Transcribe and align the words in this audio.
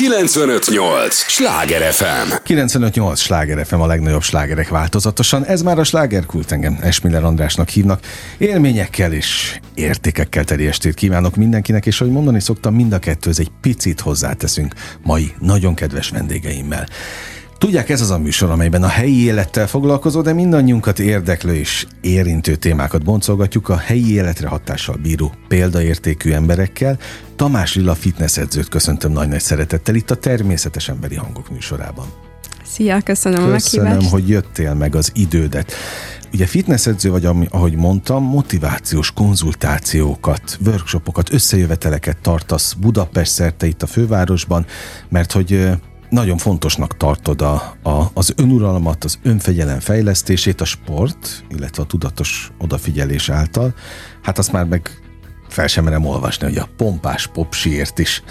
958! 0.00 1.14
Sláger 1.14 1.92
FM! 1.92 2.32
958! 2.42 3.18
Sláger 3.20 3.66
FM 3.66 3.80
a 3.80 3.86
legnagyobb 3.86 4.22
slágerek 4.22 4.68
változatosan. 4.68 5.44
Ez 5.44 5.62
már 5.62 5.78
a 5.78 5.84
slágerkult 5.84 6.52
engem 6.52 6.78
Esmiller 6.82 7.24
Andrásnak 7.24 7.68
hívnak. 7.68 8.00
Élményekkel 8.38 9.12
és 9.12 9.58
értékekkel 9.74 10.44
teli 10.44 10.66
estét 10.66 10.94
kívánok 10.94 11.36
mindenkinek, 11.36 11.86
és 11.86 12.00
ahogy 12.00 12.12
mondani 12.12 12.40
szoktam, 12.40 12.74
mind 12.74 12.92
a 12.92 12.98
kettőz 12.98 13.40
egy 13.40 13.50
picit 13.60 14.00
hozzáteszünk 14.00 14.74
mai 15.02 15.32
nagyon 15.38 15.74
kedves 15.74 16.10
vendégeimmel. 16.10 16.88
Tudják, 17.60 17.88
ez 17.88 18.00
az 18.00 18.10
a 18.10 18.18
műsor, 18.18 18.50
amelyben 18.50 18.82
a 18.82 18.88
helyi 18.88 19.24
élettel 19.24 19.66
foglalkozó, 19.66 20.20
de 20.22 20.32
mindannyiunkat 20.32 20.98
érdeklő 20.98 21.54
és 21.54 21.86
érintő 22.00 22.56
témákat 22.56 23.04
boncolgatjuk 23.04 23.68
a 23.68 23.76
helyi 23.76 24.12
életre 24.12 24.48
hatással 24.48 24.96
bíró 25.02 25.32
példaértékű 25.48 26.32
emberekkel. 26.32 26.98
Tamás 27.36 27.74
Lilla 27.74 27.94
fitness 27.94 28.36
edzőt 28.36 28.68
köszöntöm 28.68 29.12
nagy-nagy 29.12 29.40
szeretettel 29.40 29.94
itt 29.94 30.10
a 30.10 30.14
Természetes 30.14 30.88
Emberi 30.88 31.14
Hangok 31.14 31.50
műsorában. 31.50 32.06
Szia, 32.64 33.00
köszönöm, 33.00 33.42
a 33.42 33.46
meghívást. 33.46 33.70
Köszönöm, 33.70 34.10
hogy 34.10 34.28
jöttél 34.28 34.74
meg 34.74 34.94
az 34.94 35.10
idődet. 35.14 35.72
Ugye 36.32 36.46
fitnessedző 36.46 37.10
vagy, 37.10 37.28
ahogy 37.50 37.74
mondtam, 37.74 38.24
motivációs 38.24 39.12
konzultációkat, 39.12 40.58
workshopokat, 40.66 41.32
összejöveteleket 41.32 42.16
tartasz 42.18 42.72
Budapest 42.72 43.32
szerte 43.32 43.66
itt 43.66 43.82
a 43.82 43.86
fővárosban, 43.86 44.66
mert 45.08 45.32
hogy 45.32 45.70
nagyon 46.10 46.36
fontosnak 46.36 46.96
tartod 46.96 47.42
a, 47.42 47.76
a, 47.82 48.10
az 48.12 48.32
önuralmat, 48.36 49.04
az 49.04 49.18
önfegyelem 49.22 49.80
fejlesztését, 49.80 50.60
a 50.60 50.64
sport, 50.64 51.44
illetve 51.48 51.82
a 51.82 51.86
tudatos 51.86 52.50
odafigyelés 52.58 53.28
által. 53.28 53.74
Hát 54.22 54.38
azt 54.38 54.52
már 54.52 54.64
meg 54.64 54.90
fel 55.48 55.66
sem 55.66 55.84
merem 55.84 56.04
olvasni, 56.04 56.46
hogy 56.46 56.56
a 56.56 56.68
pompás 56.76 57.26
popsiért 57.26 57.98
is 57.98 58.22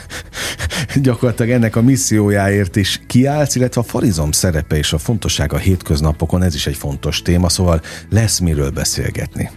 gyakorlatilag 1.01 1.51
ennek 1.51 1.75
a 1.75 1.81
missziójáért 1.81 2.75
is 2.75 3.01
kiállsz, 3.07 3.55
illetve 3.55 3.81
a 3.81 3.83
farizom 3.83 4.31
szerepe 4.31 4.77
és 4.77 4.93
a 4.93 4.97
fontossága 4.97 5.55
a 5.55 5.59
hétköznapokon, 5.59 6.43
ez 6.43 6.55
is 6.55 6.67
egy 6.67 6.75
fontos 6.75 7.21
téma, 7.21 7.49
szóval 7.49 7.81
lesz 8.09 8.39
miről 8.39 8.69
beszélgetni. 8.69 9.49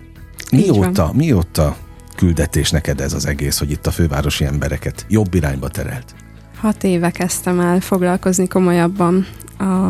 Mióta, 0.51 1.12
mióta 1.14 1.77
küldetés 2.17 2.70
neked 2.70 3.01
ez 3.01 3.12
az 3.12 3.27
egész, 3.27 3.59
hogy 3.59 3.70
itt 3.70 3.86
a 3.86 3.91
fővárosi 3.91 4.45
embereket 4.45 5.07
jobb 5.09 5.34
irányba 5.34 5.69
terelt? 5.69 6.22
Hat 6.62 6.84
éve 6.84 7.10
kezdtem 7.10 7.60
el 7.60 7.80
foglalkozni 7.80 8.48
komolyabban 8.48 9.27
a 9.58 9.88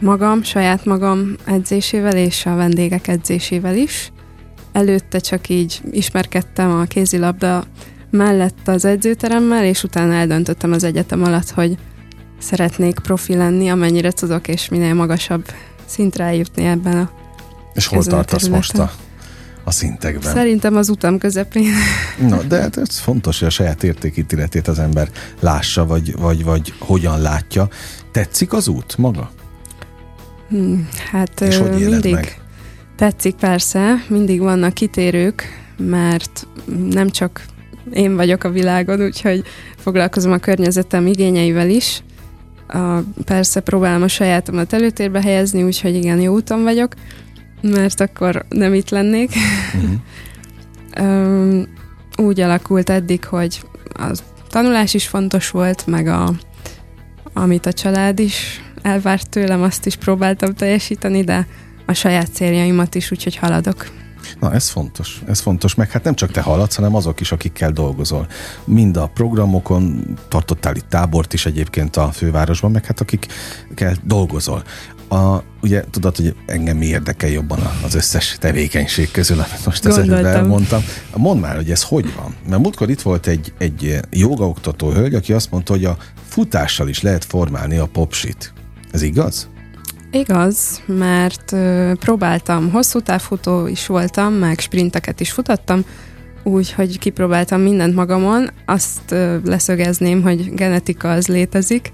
magam, 0.00 0.42
saját 0.42 0.84
magam 0.84 1.34
edzésével 1.44 2.16
és 2.16 2.46
a 2.46 2.54
vendégek 2.54 3.08
edzésével 3.08 3.76
is. 3.76 4.12
Előtte 4.72 5.18
csak 5.18 5.48
így 5.48 5.80
ismerkedtem 5.90 6.70
a 6.70 6.84
kézilabda 6.84 7.64
mellett 8.10 8.68
az 8.68 8.84
edzőteremmel, 8.84 9.64
és 9.64 9.82
utána 9.82 10.12
eldöntöttem 10.12 10.72
az 10.72 10.84
egyetem 10.84 11.22
alatt, 11.22 11.50
hogy 11.50 11.76
szeretnék 12.38 12.98
profi 12.98 13.34
lenni, 13.34 13.68
amennyire 13.70 14.10
tudok, 14.10 14.48
és 14.48 14.68
minél 14.68 14.94
magasabb 14.94 15.44
szintre 15.84 16.24
eljutni 16.24 16.64
ebben 16.64 16.96
a 16.96 17.10
És 17.74 17.86
hol 17.86 18.04
tartasz 18.04 18.46
most 18.46 18.78
a 18.78 18.90
a 19.66 19.70
szintekben. 19.70 20.32
Szerintem 20.32 20.76
az 20.76 20.88
utam 20.88 21.18
közepén. 21.18 21.72
Na, 22.28 22.42
de 22.42 22.60
hát 22.60 22.76
ez 22.76 22.98
fontos, 22.98 23.38
hogy 23.38 23.48
a 23.48 23.50
saját 23.50 23.82
értékítéletét 23.82 24.68
az 24.68 24.78
ember 24.78 25.08
lássa, 25.40 25.86
vagy, 25.86 26.16
vagy, 26.16 26.44
vagy 26.44 26.72
hogyan 26.78 27.20
látja. 27.20 27.68
Tetszik 28.12 28.52
az 28.52 28.68
út 28.68 28.96
maga? 28.98 29.30
Hmm, 30.48 30.88
hát 31.10 31.40
És 31.40 31.56
hogy 31.56 31.70
mindig 31.70 32.12
meg? 32.12 32.40
tetszik 32.96 33.34
persze, 33.34 34.04
mindig 34.08 34.40
vannak 34.40 34.74
kitérők, 34.74 35.44
mert 35.76 36.46
nem 36.90 37.10
csak 37.10 37.44
én 37.92 38.16
vagyok 38.16 38.44
a 38.44 38.50
világon, 38.50 39.00
úgyhogy 39.00 39.42
foglalkozom 39.76 40.32
a 40.32 40.38
környezetem 40.38 41.06
igényeivel 41.06 41.70
is. 41.70 42.02
A, 42.68 42.98
persze 43.24 43.60
próbálom 43.60 44.02
a 44.02 44.08
sajátomat 44.08 44.72
előtérbe 44.72 45.20
helyezni, 45.20 45.62
úgyhogy 45.62 45.94
igen, 45.94 46.20
jó 46.20 46.34
úton 46.34 46.62
vagyok, 46.62 46.94
mert 47.60 48.00
akkor 48.00 48.44
nem 48.48 48.74
itt 48.74 48.90
lennék. 48.90 49.32
Uh-huh. 50.98 51.66
úgy 52.16 52.40
alakult 52.40 52.90
eddig, 52.90 53.24
hogy 53.24 53.60
a 53.94 54.18
tanulás 54.48 54.94
is 54.94 55.08
fontos 55.08 55.50
volt, 55.50 55.86
meg 55.86 56.06
a, 56.06 56.32
amit 57.32 57.66
a 57.66 57.72
család 57.72 58.18
is 58.18 58.60
elvárt 58.82 59.28
tőlem, 59.28 59.62
azt 59.62 59.86
is 59.86 59.96
próbáltam 59.96 60.54
teljesíteni, 60.54 61.24
de 61.24 61.46
a 61.86 61.92
saját 61.92 62.32
céljaimat 62.32 62.94
is, 62.94 63.10
úgyhogy 63.10 63.36
haladok. 63.36 63.86
Na, 64.40 64.52
ez 64.52 64.68
fontos. 64.68 65.22
Ez 65.26 65.40
fontos, 65.40 65.74
meg 65.74 65.90
hát 65.90 66.04
nem 66.04 66.14
csak 66.14 66.30
te 66.30 66.40
haladsz, 66.40 66.74
hanem 66.74 66.94
azok 66.94 67.20
is, 67.20 67.32
akikkel 67.32 67.70
dolgozol. 67.70 68.26
Mind 68.64 68.96
a 68.96 69.06
programokon, 69.06 70.16
tartottál 70.28 70.76
itt 70.76 70.88
tábort 70.88 71.32
is 71.32 71.46
egyébként 71.46 71.96
a 71.96 72.10
fővárosban, 72.12 72.70
meg 72.70 72.84
hát 72.84 73.00
akikkel 73.00 73.96
dolgozol. 74.02 74.62
A, 75.08 75.42
ugye 75.62 75.84
tudod, 75.90 76.16
hogy 76.16 76.34
engem 76.46 76.76
mi 76.76 76.86
érdekel 76.86 77.30
jobban 77.30 77.58
az 77.84 77.94
összes 77.94 78.36
tevékenység 78.40 79.10
közül, 79.10 79.36
amit 79.36 79.64
most 79.66 79.84
az 79.84 79.98
előbb 79.98 80.24
elmondtam. 80.24 80.82
Mondd 81.16 81.40
már, 81.40 81.56
hogy 81.56 81.70
ez 81.70 81.82
hogy 81.82 82.14
van? 82.14 82.34
Mert 82.48 82.62
múltkor 82.62 82.90
itt 82.90 83.00
volt 83.00 83.26
egy, 83.26 83.52
egy 83.58 84.00
jogaoktató 84.10 84.90
hölgy, 84.90 85.14
aki 85.14 85.32
azt 85.32 85.50
mondta, 85.50 85.72
hogy 85.72 85.84
a 85.84 85.96
futással 86.28 86.88
is 86.88 87.02
lehet 87.02 87.24
formálni 87.24 87.76
a 87.76 87.86
popsit. 87.86 88.52
Ez 88.90 89.02
igaz? 89.02 89.48
Igaz, 90.10 90.82
mert 90.86 91.52
ö, 91.52 91.92
próbáltam, 91.98 92.70
hosszú 92.70 93.00
távfutó 93.00 93.66
is 93.66 93.86
voltam, 93.86 94.32
meg 94.32 94.58
sprinteket 94.58 95.20
is 95.20 95.30
futattam, 95.30 95.84
úgyhogy 96.42 96.98
kipróbáltam 96.98 97.60
mindent 97.60 97.94
magamon, 97.94 98.50
azt 98.64 99.10
ö, 99.10 99.36
leszögezném, 99.44 100.22
hogy 100.22 100.54
genetika 100.54 101.12
az 101.12 101.26
létezik, 101.26 101.92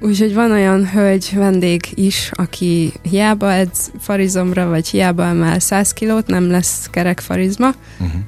Úgyhogy 0.00 0.34
van 0.34 0.50
olyan 0.50 0.88
hölgy 0.90 1.30
vendég 1.34 1.80
is, 1.94 2.30
aki 2.34 2.92
hiába 3.02 3.52
edz 3.52 3.90
farizomra, 3.98 4.68
vagy 4.68 4.88
hiába 4.88 5.24
emel 5.24 5.58
100 5.58 5.92
kilót, 5.92 6.26
nem 6.26 6.50
lesz 6.50 6.86
kerek 6.90 7.20
farizma. 7.20 7.74
Uh-huh. 7.98 8.20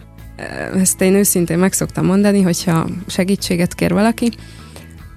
Ezt 0.81 1.01
én 1.01 1.15
őszintén 1.15 1.59
meg 1.59 1.73
szoktam 1.73 2.07
mondani, 2.07 2.43
hogyha 2.43 2.87
segítséget 3.07 3.75
kér 3.75 3.93
valaki, 3.93 4.31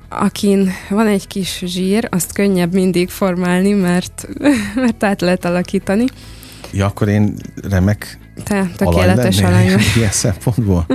akin 0.09 0.71
van 0.89 1.07
egy 1.07 1.27
kis 1.27 1.63
zsír, 1.65 2.07
azt 2.11 2.33
könnyebb 2.33 2.73
mindig 2.73 3.09
formálni, 3.09 3.73
mert, 3.73 4.27
mert 4.75 5.03
át 5.03 5.21
lehet 5.21 5.45
alakítani. 5.45 6.05
Ja, 6.71 6.85
akkor 6.85 7.07
én 7.07 7.35
remek 7.69 8.19
Te 8.43 8.71
tökéletes 8.77 9.41
alany 9.41 9.67
Ilyen 9.95 10.11
szempontból? 10.11 10.85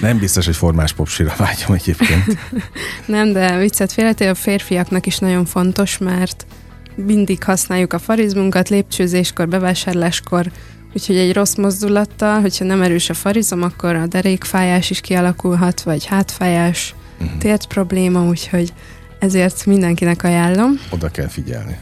Nem 0.00 0.18
biztos, 0.18 0.46
hogy 0.46 0.56
formás 0.56 0.92
popsira 0.92 1.34
vágyom 1.36 1.72
egyébként. 1.72 2.38
Nem, 3.06 3.32
de 3.32 3.58
viccet 3.58 3.92
félretél, 3.92 4.28
a 4.28 4.34
férfiaknak 4.34 5.06
is 5.06 5.18
nagyon 5.18 5.44
fontos, 5.44 5.98
mert 5.98 6.46
mindig 6.94 7.42
használjuk 7.44 7.92
a 7.92 7.98
farizmunkat 7.98 8.68
lépcsőzéskor, 8.68 9.48
bevásárláskor, 9.48 10.50
úgyhogy 10.94 11.16
egy 11.16 11.32
rossz 11.32 11.54
mozdulattal, 11.54 12.40
hogyha 12.40 12.64
nem 12.64 12.82
erős 12.82 13.10
a 13.10 13.14
farizom, 13.14 13.62
akkor 13.62 13.94
a 13.94 14.06
derékfájás 14.06 14.90
is 14.90 15.00
kialakulhat, 15.00 15.82
vagy 15.82 16.04
hátfájás, 16.04 16.94
uh-huh. 17.20 17.38
tért 17.38 17.66
probléma, 17.66 18.24
úgyhogy 18.24 18.72
ezért 19.18 19.66
mindenkinek 19.66 20.24
ajánlom. 20.24 20.80
Oda 20.90 21.08
kell 21.08 21.28
figyelni. 21.28 21.78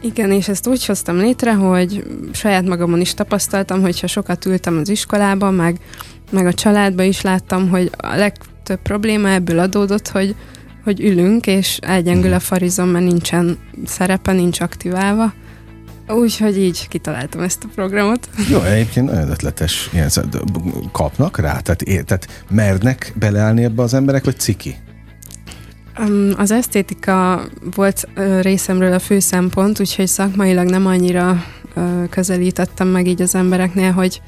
Igen, 0.00 0.32
és 0.32 0.48
ezt 0.48 0.66
úgy 0.66 0.86
hoztam 0.86 1.16
létre, 1.16 1.54
hogy 1.54 2.04
saját 2.32 2.66
magamon 2.66 3.00
is 3.00 3.14
tapasztaltam, 3.14 3.80
hogyha 3.80 4.06
sokat 4.06 4.44
ültem 4.44 4.76
az 4.76 4.88
iskolában, 4.88 5.54
meg 5.54 5.78
meg 6.30 6.46
a 6.46 6.52
családban 6.52 7.06
is 7.06 7.20
láttam, 7.20 7.68
hogy 7.68 7.90
a 7.96 8.16
legtöbb 8.16 8.82
probléma 8.82 9.30
ebből 9.30 9.58
adódott, 9.58 10.08
hogy, 10.08 10.34
hogy 10.84 11.00
ülünk, 11.00 11.46
és 11.46 11.78
elgyengül 11.80 12.32
a 12.32 12.40
farizom, 12.40 12.88
mert 12.88 13.04
nincsen 13.04 13.58
szerepe, 13.86 14.32
nincs 14.32 14.60
aktiválva. 14.60 15.32
Úgyhogy 16.08 16.58
így 16.58 16.88
kitaláltam 16.88 17.40
ezt 17.40 17.64
a 17.64 17.68
programot. 17.74 18.28
Jó, 18.50 18.60
egyébként 18.60 19.10
nagyon 19.10 19.30
ötletes. 19.30 19.88
Ilyen, 19.92 20.10
kapnak 20.92 21.38
rá? 21.38 21.58
Tehát, 21.58 21.84
tehát 22.04 22.44
mernek 22.50 23.12
beleállni 23.18 23.64
ebbe 23.64 23.82
az 23.82 23.94
emberek, 23.94 24.24
vagy 24.24 24.38
ciki? 24.38 24.76
Az 26.36 26.50
esztétika 26.50 27.42
volt 27.74 28.08
részemről 28.40 28.92
a 28.92 28.98
fő 28.98 29.18
szempont, 29.18 29.80
úgyhogy 29.80 30.06
szakmailag 30.06 30.68
nem 30.68 30.86
annyira 30.86 31.44
közelítettem 32.10 32.88
meg 32.88 33.06
így 33.06 33.22
az 33.22 33.34
embereknél, 33.34 33.92
hogy 33.92 34.20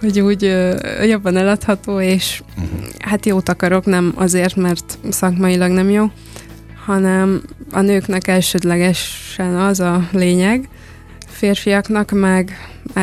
hogy 0.00 0.20
úgy 0.20 0.42
jobban 1.06 1.36
eladható, 1.36 2.00
és 2.00 2.42
uh-huh. 2.56 2.80
hát 2.98 3.26
jót 3.26 3.48
akarok, 3.48 3.84
nem 3.84 4.12
azért, 4.14 4.56
mert 4.56 4.98
szakmailag 5.10 5.70
nem 5.70 5.90
jó, 5.90 6.10
hanem 6.84 7.42
a 7.72 7.80
nőknek 7.80 8.28
elsődlegesen 8.28 9.56
az 9.56 9.80
a 9.80 10.08
lényeg, 10.12 10.68
férfiaknak 11.26 12.10
meg 12.10 12.52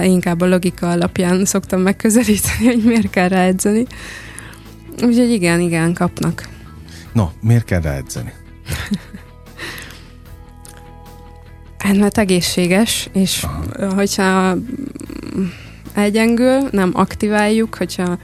inkább 0.01 0.41
a 0.41 0.47
logika 0.47 0.89
alapján 0.89 1.45
szoktam 1.45 1.81
megközelíteni, 1.81 2.65
hogy 2.65 2.83
miért 2.83 3.09
kell 3.09 3.27
ráedzeni. 3.27 3.85
Úgyhogy 5.03 5.29
igen, 5.29 5.59
igen, 5.59 5.93
kapnak. 5.93 6.47
No, 7.13 7.29
miért 7.41 7.63
kell 7.65 7.81
ráedzeni? 7.81 8.33
hát 11.77 11.97
mert 11.97 12.17
egészséges, 12.17 13.09
és 13.13 13.43
Aha. 13.43 13.93
hogyha 13.93 14.55
elgyengül, 15.97 16.67
nem 16.71 16.91
aktiváljuk, 16.93 17.75
hogyha 17.75 18.17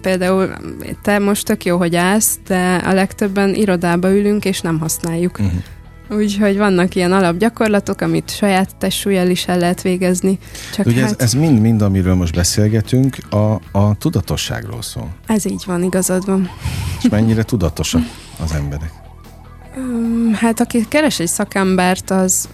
például 0.00 0.54
te 1.02 1.18
most 1.18 1.46
tök 1.46 1.64
jó, 1.64 1.76
hogy 1.76 1.96
állsz, 1.96 2.38
de 2.46 2.82
a 2.84 2.92
legtöbben 2.92 3.54
irodába 3.54 4.10
ülünk, 4.10 4.44
és 4.44 4.60
nem 4.60 4.78
használjuk. 4.78 5.38
Uh-huh. 5.38 5.62
Úgyhogy 6.10 6.56
vannak 6.56 6.94
ilyen 6.94 7.12
alapgyakorlatok, 7.12 8.00
amit 8.00 8.30
saját 8.30 8.76
testsúlyjal 8.76 9.28
is 9.28 9.48
el 9.48 9.58
lehet 9.58 9.82
végezni. 9.82 10.38
Csak 10.74 10.86
Ugye 10.86 11.00
hát... 11.00 11.10
ez, 11.10 11.16
ez 11.18 11.32
mind, 11.32 11.60
mind, 11.60 11.82
amiről 11.82 12.14
most 12.14 12.34
beszélgetünk, 12.34 13.16
a, 13.30 13.60
a 13.78 13.96
tudatosságról 13.98 14.82
szól. 14.82 15.08
Ez 15.26 15.44
így 15.44 15.62
van, 15.66 15.82
igazad 15.82 16.26
van. 16.26 16.50
És 17.02 17.08
mennyire 17.08 17.42
tudatosak 17.42 18.02
az 18.44 18.52
emberek? 18.52 18.92
Hát 20.32 20.60
aki 20.60 20.88
keres 20.88 21.20
egy 21.20 21.26
szakembert, 21.26 22.10
az 22.10 22.48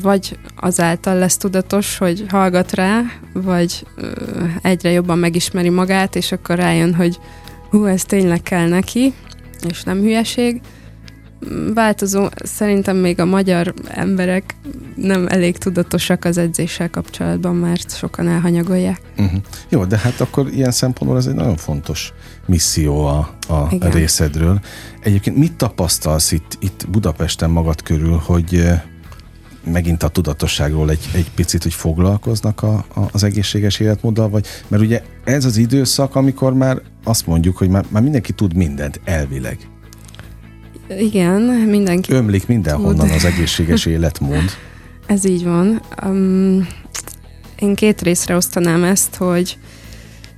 vagy 0.00 0.38
azáltal 0.56 1.18
lesz 1.18 1.36
tudatos, 1.36 1.98
hogy 1.98 2.24
hallgat 2.28 2.72
rá, 2.72 3.02
vagy 3.32 3.86
egyre 4.62 4.90
jobban 4.90 5.18
megismeri 5.18 5.68
magát, 5.68 6.16
és 6.16 6.32
akkor 6.32 6.56
rájön, 6.56 6.94
hogy 6.94 7.18
hú, 7.70 7.84
ez 7.84 8.04
tényleg 8.04 8.42
kell 8.42 8.68
neki, 8.68 9.14
és 9.68 9.82
nem 9.82 10.00
hülyeség, 10.00 10.60
változó, 11.74 12.28
szerintem 12.34 12.96
még 12.96 13.20
a 13.20 13.24
magyar 13.24 13.74
emberek 13.88 14.54
nem 14.94 15.26
elég 15.28 15.58
tudatosak 15.58 16.24
az 16.24 16.38
edzéssel 16.38 16.90
kapcsolatban, 16.90 17.54
mert 17.54 17.96
sokan 17.96 18.28
elhanyagolják. 18.28 19.00
Uh-huh. 19.18 19.40
Jó, 19.68 19.84
de 19.84 19.98
hát 19.98 20.20
akkor 20.20 20.48
ilyen 20.52 20.70
szempontból 20.70 21.18
ez 21.18 21.26
egy 21.26 21.34
nagyon 21.34 21.56
fontos 21.56 22.12
misszió 22.46 23.06
a, 23.06 23.36
a 23.48 23.88
részedről. 23.90 24.60
Egyébként 25.02 25.36
mit 25.36 25.52
tapasztalsz 25.52 26.32
itt, 26.32 26.58
itt 26.60 26.88
Budapesten 26.90 27.50
magad 27.50 27.82
körül, 27.82 28.20
hogy 28.24 28.68
megint 29.72 30.02
a 30.02 30.08
tudatosságról 30.08 30.90
egy, 30.90 31.08
egy 31.14 31.30
picit, 31.34 31.62
hogy 31.62 31.74
foglalkoznak 31.74 32.62
a, 32.62 32.74
a, 32.94 33.00
az 33.12 33.22
egészséges 33.22 33.80
életmóddal, 33.80 34.28
vagy 34.28 34.46
mert 34.68 34.82
ugye 34.82 35.02
ez 35.24 35.44
az 35.44 35.56
időszak, 35.56 36.14
amikor 36.14 36.54
már 36.54 36.82
azt 37.04 37.26
mondjuk, 37.26 37.56
hogy 37.56 37.68
már, 37.68 37.84
már 37.88 38.02
mindenki 38.02 38.32
tud 38.32 38.54
mindent 38.54 39.00
elvileg. 39.04 39.58
Igen, 40.88 41.42
mindenki 41.42 42.12
Ömlik 42.12 42.46
mindenhonnan 42.46 43.06
tud. 43.06 43.16
az 43.16 43.24
egészséges 43.24 43.86
életmód. 43.96 44.44
Ez 45.06 45.24
így 45.24 45.44
van. 45.44 45.82
Um, 46.04 46.66
én 47.58 47.74
két 47.74 48.02
részre 48.02 48.36
osztanám 48.36 48.84
ezt, 48.84 49.14
hogy 49.14 49.58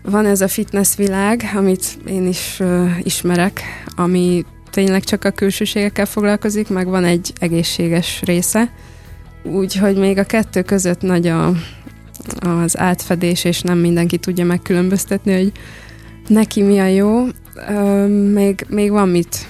van 0.02 0.26
ez 0.26 0.40
a 0.40 0.48
fitness 0.48 0.96
világ, 0.96 1.50
amit 1.54 1.98
én 2.06 2.26
is 2.26 2.56
uh, 2.60 2.90
ismerek, 3.02 3.60
ami 3.96 4.44
tényleg 4.70 5.04
csak 5.04 5.24
a 5.24 5.30
külsőségekkel 5.30 6.06
foglalkozik, 6.06 6.68
meg 6.68 6.86
van 6.86 7.04
egy 7.04 7.32
egészséges 7.40 8.20
része. 8.24 8.72
Úgyhogy 9.42 9.96
még 9.96 10.18
a 10.18 10.24
kettő 10.24 10.62
között 10.62 11.00
nagy 11.00 11.26
a, 11.26 11.52
az 12.40 12.78
átfedés, 12.78 13.44
és 13.44 13.60
nem 13.60 13.78
mindenki 13.78 14.18
tudja 14.18 14.44
megkülönböztetni, 14.44 15.32
hogy 15.32 15.52
neki 16.26 16.62
mi 16.62 16.78
a 16.78 16.86
jó. 16.86 17.24
Uh, 17.68 18.08
még, 18.32 18.66
még 18.68 18.90
van 18.90 19.08
mit 19.08 19.46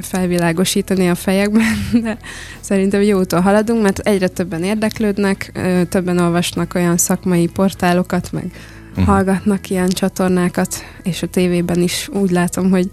felvilágosítani 0.00 1.08
a 1.08 1.14
fejekben, 1.14 1.88
de 2.02 2.18
szerintem 2.60 3.02
jó 3.02 3.18
úton 3.18 3.42
haladunk, 3.42 3.82
mert 3.82 3.98
egyre 3.98 4.28
többen 4.28 4.62
érdeklődnek, 4.62 5.52
többen 5.88 6.18
olvasnak 6.18 6.74
olyan 6.74 6.96
szakmai 6.96 7.46
portálokat, 7.46 8.32
meg 8.32 8.50
uh-huh. 8.90 9.04
hallgatnak 9.04 9.70
ilyen 9.70 9.88
csatornákat, 9.88 10.74
és 11.02 11.22
a 11.22 11.26
tévében 11.26 11.82
is 11.82 12.08
úgy 12.12 12.30
látom, 12.30 12.70
hogy 12.70 12.90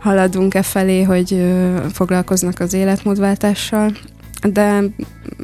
haladunk 0.00 0.54
e 0.54 0.62
felé, 0.62 1.02
hogy 1.02 1.54
foglalkoznak 1.92 2.60
az 2.60 2.72
életmódváltással, 2.72 3.92
de 4.42 4.82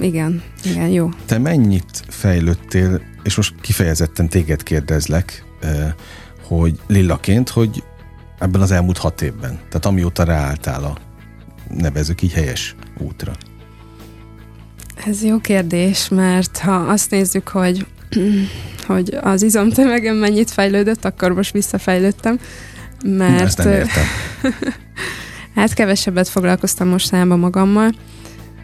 igen, 0.00 0.42
igen, 0.64 0.88
jó. 0.88 1.08
Te 1.26 1.38
mennyit 1.38 2.02
fejlődtél, 2.08 3.00
és 3.22 3.36
most 3.36 3.54
kifejezetten 3.60 4.28
téged 4.28 4.62
kérdezlek, 4.62 5.44
hogy 6.42 6.78
Lillaként, 6.86 7.48
hogy 7.48 7.82
ebben 8.42 8.60
az 8.60 8.70
elmúlt 8.70 8.98
hat 8.98 9.22
évben? 9.22 9.58
Tehát 9.68 9.86
amióta 9.86 10.24
ráálltál 10.24 10.84
a 10.84 10.96
nevezük 11.68 12.22
így 12.22 12.32
helyes 12.32 12.74
útra. 12.98 13.32
Ez 15.06 15.22
jó 15.22 15.38
kérdés, 15.38 16.08
mert 16.08 16.58
ha 16.58 16.74
azt 16.74 17.10
nézzük, 17.10 17.48
hogy, 17.48 17.86
hogy 18.86 19.18
az 19.22 19.42
izomtömegem 19.42 20.16
mennyit 20.16 20.50
fejlődött, 20.50 21.04
akkor 21.04 21.32
most 21.32 21.52
visszafejlődtem, 21.52 22.38
mert... 23.04 23.40
Ezt 23.40 23.58
nem 23.58 23.72
értem. 23.72 24.04
hát 25.54 25.74
kevesebbet 25.74 26.28
foglalkoztam 26.28 26.88
mostanában 26.88 27.38
magammal. 27.38 27.90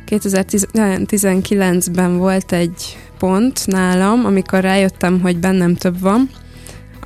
2019-ben 0.06 2.16
volt 2.16 2.52
egy 2.52 2.98
pont 3.19 3.66
nálam, 3.66 4.25
amikor 4.25 4.60
rájöttem, 4.60 5.20
hogy 5.20 5.38
bennem 5.38 5.75
több 5.75 6.00
van, 6.00 6.30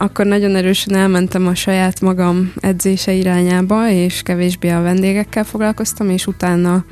akkor 0.02 0.26
nagyon 0.26 0.56
erősen 0.56 0.94
elmentem 0.94 1.46
a 1.46 1.54
saját 1.54 2.00
magam 2.00 2.52
edzése 2.60 3.12
irányába, 3.12 3.90
és 3.90 4.22
kevésbé 4.22 4.68
a 4.68 4.80
vendégekkel 4.80 5.44
foglalkoztam, 5.44 6.10
és 6.10 6.26
utána 6.26 6.84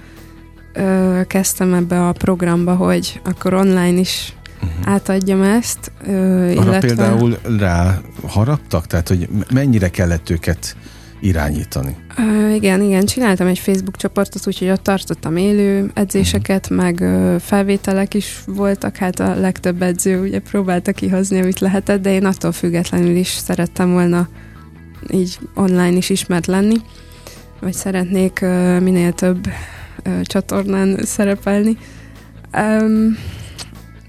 ö, 0.72 1.20
kezdtem 1.26 1.74
ebbe 1.74 2.06
a 2.06 2.12
programba, 2.12 2.74
hogy 2.74 3.20
akkor 3.24 3.54
online 3.54 3.98
is 3.98 4.34
uh-huh. 4.62 4.92
átadjam 4.92 5.42
ezt. 5.42 5.92
Ö, 6.06 6.10
Arra 6.10 6.50
illetve... 6.50 6.78
például 6.78 7.38
rá 7.58 8.00
haraptak? 8.26 8.86
Tehát, 8.86 9.08
hogy 9.08 9.28
mennyire 9.52 9.88
kellett 9.88 10.30
őket 10.30 10.76
irányítani. 11.20 11.96
Uh, 12.18 12.54
igen, 12.54 12.82
igen, 12.82 13.04
csináltam 13.04 13.46
egy 13.46 13.58
Facebook 13.58 13.96
csoportot, 13.96 14.46
úgyhogy 14.46 14.68
ott 14.70 14.82
tartottam 14.82 15.36
élő 15.36 15.90
edzéseket, 15.94 16.70
uh-huh. 16.70 16.84
meg 16.84 17.00
uh, 17.00 17.40
felvételek 17.40 18.14
is 18.14 18.40
voltak, 18.46 18.96
hát 18.96 19.20
a 19.20 19.34
legtöbb 19.34 19.82
edző 19.82 20.20
ugye 20.20 20.38
próbálta 20.38 20.92
kihozni, 20.92 21.40
amit 21.40 21.60
lehetett, 21.60 22.02
de 22.02 22.12
én 22.12 22.24
attól 22.24 22.52
függetlenül 22.52 23.16
is 23.16 23.28
szerettem 23.28 23.92
volna 23.92 24.28
így 25.10 25.38
online 25.54 25.96
is 25.96 26.10
ismert 26.10 26.46
lenni, 26.46 26.76
vagy 27.60 27.72
szeretnék 27.72 28.38
uh, 28.42 28.80
minél 28.80 29.12
több 29.12 29.46
uh, 29.46 30.20
csatornán 30.22 30.98
szerepelni. 31.02 31.76
Um, 32.56 33.16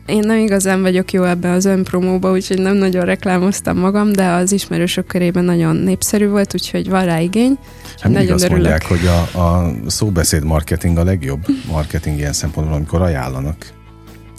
én 0.06 0.20
nem 0.20 0.38
igazán 0.38 0.82
vagyok 0.82 1.12
jó 1.14 1.24
ebbe 1.24 1.52
az 1.52 1.66
önpromóba, 1.66 2.32
úgyhogy 2.32 2.62
nem 2.62 2.76
nagyon 2.76 3.06
reklámoztam 3.06 3.78
magam, 3.78 4.14
de 4.14 4.28
az 4.28 4.52
ismerősök 4.52 5.06
körében 5.06 5.44
nagyon 5.44 5.76
népszerű 5.76 6.28
volt, 6.28 6.54
úgyhogy 6.54 6.90
van 6.90 7.06
rá 7.06 7.20
igény. 7.20 7.58
Hát 8.00 8.12
nagyon 8.12 8.34
azt 8.34 8.44
örülök. 8.44 8.62
mondják, 8.62 8.88
hogy 8.88 9.08
a, 9.08 9.40
a 9.40 9.74
szóbeszéd 9.88 10.44
marketing 10.44 10.98
a 10.98 11.04
legjobb 11.04 11.46
marketing 11.68 12.18
ilyen 12.18 12.34
szempontból, 12.34 12.76
amikor 12.76 13.02
ajánlanak. 13.02 13.74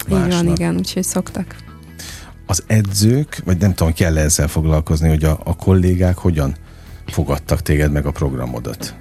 Másnak. 0.08 0.26
Így 0.26 0.44
van, 0.44 0.54
igen, 0.54 0.76
úgyhogy 0.76 1.04
szoktak. 1.04 1.56
Az 2.46 2.62
edzők, 2.66 3.40
vagy 3.44 3.58
nem 3.58 3.74
tudom, 3.74 3.92
kell 3.92 4.16
ezzel 4.18 4.48
foglalkozni, 4.48 5.08
hogy 5.08 5.24
a, 5.24 5.40
a 5.44 5.56
kollégák 5.56 6.18
hogyan 6.18 6.56
fogadtak 7.06 7.62
téged 7.62 7.92
meg 7.92 8.06
a 8.06 8.10
programodat? 8.10 8.94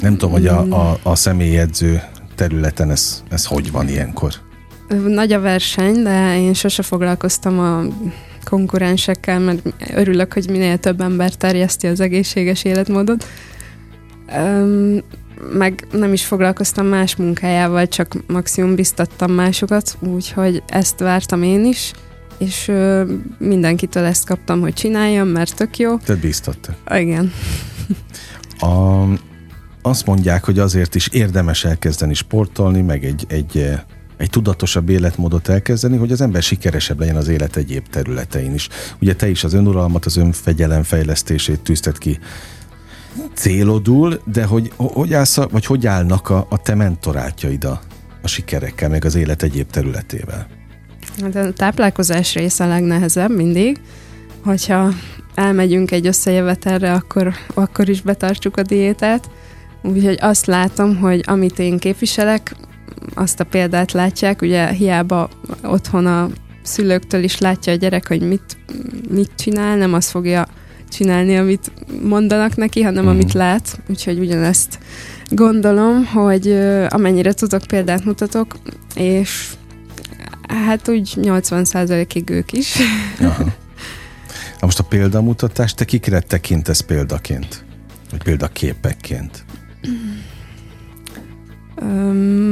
nem 0.00 0.12
tudom, 0.12 0.30
hogy 0.30 0.46
a, 0.46 0.90
a, 0.90 0.98
a 1.02 1.14
személyi 1.14 1.56
edző 1.56 2.02
területen 2.34 2.90
ez, 2.90 3.22
ez 3.28 3.44
hogy 3.44 3.70
van 3.70 3.88
ilyenkor? 3.88 4.45
Nagy 4.88 5.32
a 5.32 5.40
verseny, 5.40 6.02
de 6.02 6.38
én 6.38 6.54
sose 6.54 6.82
foglalkoztam 6.82 7.58
a 7.58 7.82
konkurensekkel, 8.44 9.38
mert 9.38 9.62
örülök, 9.94 10.32
hogy 10.32 10.50
minél 10.50 10.78
több 10.78 11.00
ember 11.00 11.34
terjeszti 11.34 11.86
az 11.86 12.00
egészséges 12.00 12.64
életmódot. 12.64 13.26
Um, 14.36 14.98
meg 15.52 15.86
nem 15.92 16.12
is 16.12 16.24
foglalkoztam 16.24 16.86
más 16.86 17.16
munkájával, 17.16 17.88
csak 17.88 18.16
maximum 18.26 18.74
biztattam 18.74 19.32
másokat, 19.32 19.96
úgyhogy 20.00 20.62
ezt 20.66 20.98
vártam 20.98 21.42
én 21.42 21.64
is, 21.64 21.92
és 22.38 22.68
uh, 22.68 23.08
mindenkitől 23.38 24.04
ezt 24.04 24.26
kaptam, 24.26 24.60
hogy 24.60 24.74
csináljam, 24.74 25.28
mert 25.28 25.56
tök 25.56 25.78
jó. 25.78 25.96
Te 25.96 26.14
biztatta. 26.14 26.76
Igen. 26.94 27.32
A, 28.58 29.02
azt 29.82 30.06
mondják, 30.06 30.44
hogy 30.44 30.58
azért 30.58 30.94
is 30.94 31.08
érdemes 31.08 31.64
elkezdeni 31.64 32.14
sportolni, 32.14 32.80
meg 32.80 33.04
egy, 33.04 33.24
egy 33.28 33.78
egy 34.16 34.30
tudatosabb 34.30 34.88
életmódot 34.88 35.48
elkezdeni, 35.48 35.96
hogy 35.96 36.12
az 36.12 36.20
ember 36.20 36.42
sikeresebb 36.42 36.98
legyen 36.98 37.16
az 37.16 37.28
élet 37.28 37.56
egyéb 37.56 37.88
területein 37.88 38.54
is. 38.54 38.68
Ugye 39.00 39.14
te 39.14 39.28
is 39.28 39.44
az 39.44 39.54
önuralmat, 39.54 40.04
az 40.04 40.16
önfegyelem 40.16 40.82
fejlesztését 40.82 41.60
tűzted 41.60 41.98
ki 41.98 42.18
célodul, 43.34 44.20
de 44.24 44.44
hogy, 44.44 44.72
hogy 44.76 45.14
állsz, 45.14 45.36
vagy 45.36 45.66
hogy 45.66 45.86
állnak 45.86 46.30
a, 46.30 46.46
a 46.50 46.62
te 46.62 46.74
mentorátjaid 46.74 47.64
a, 47.64 47.80
a 48.22 48.28
sikerekkel, 48.28 48.88
meg 48.88 49.04
az 49.04 49.14
élet 49.14 49.42
egyéb 49.42 49.70
területével? 49.70 50.46
Hát 51.22 51.36
a 51.36 51.52
táplálkozás 51.52 52.34
része 52.34 52.64
a 52.64 52.68
legnehezebb 52.68 53.30
mindig, 53.36 53.80
hogyha 54.44 54.92
elmegyünk 55.34 55.90
egy 55.90 56.06
összejövetelre, 56.06 56.92
akkor, 56.92 57.34
akkor 57.54 57.88
is 57.88 58.00
betartsuk 58.00 58.56
a 58.56 58.62
diétát. 58.62 59.30
Úgyhogy 59.82 60.18
azt 60.20 60.46
látom, 60.46 60.96
hogy 60.96 61.22
amit 61.26 61.58
én 61.58 61.78
képviselek, 61.78 62.56
azt 63.16 63.40
a 63.40 63.44
példát 63.44 63.92
látják, 63.92 64.42
ugye 64.42 64.68
hiába 64.68 65.28
otthon 65.62 66.06
a 66.06 66.28
szülőktől 66.62 67.22
is 67.22 67.38
látja 67.38 67.72
a 67.72 67.76
gyerek, 67.76 68.08
hogy 68.08 68.28
mit, 68.28 68.56
mit 69.08 69.30
csinál, 69.36 69.76
nem 69.76 69.94
azt 69.94 70.10
fogja 70.10 70.46
csinálni, 70.88 71.36
amit 71.36 71.72
mondanak 72.02 72.56
neki, 72.56 72.82
hanem 72.82 73.04
mm. 73.04 73.08
amit 73.08 73.32
lát, 73.32 73.80
úgyhogy 73.88 74.18
ugyanezt 74.18 74.78
gondolom, 75.30 76.04
hogy 76.04 76.52
amennyire 76.88 77.32
tudok 77.32 77.62
példát 77.66 78.04
mutatok, 78.04 78.56
és 78.94 79.52
hát 80.48 80.88
úgy 80.88 81.14
80%-ig 81.16 82.30
ők 82.30 82.52
is. 82.52 82.76
Aha. 83.20 83.44
Na 84.60 84.66
most 84.66 84.78
a 84.78 84.84
példamutatás, 84.84 85.74
te 85.74 85.84
kikre 85.84 86.20
tekintesz 86.20 86.80
példaként? 86.80 87.64
Vagy 88.10 88.22
példaképekként? 88.22 89.44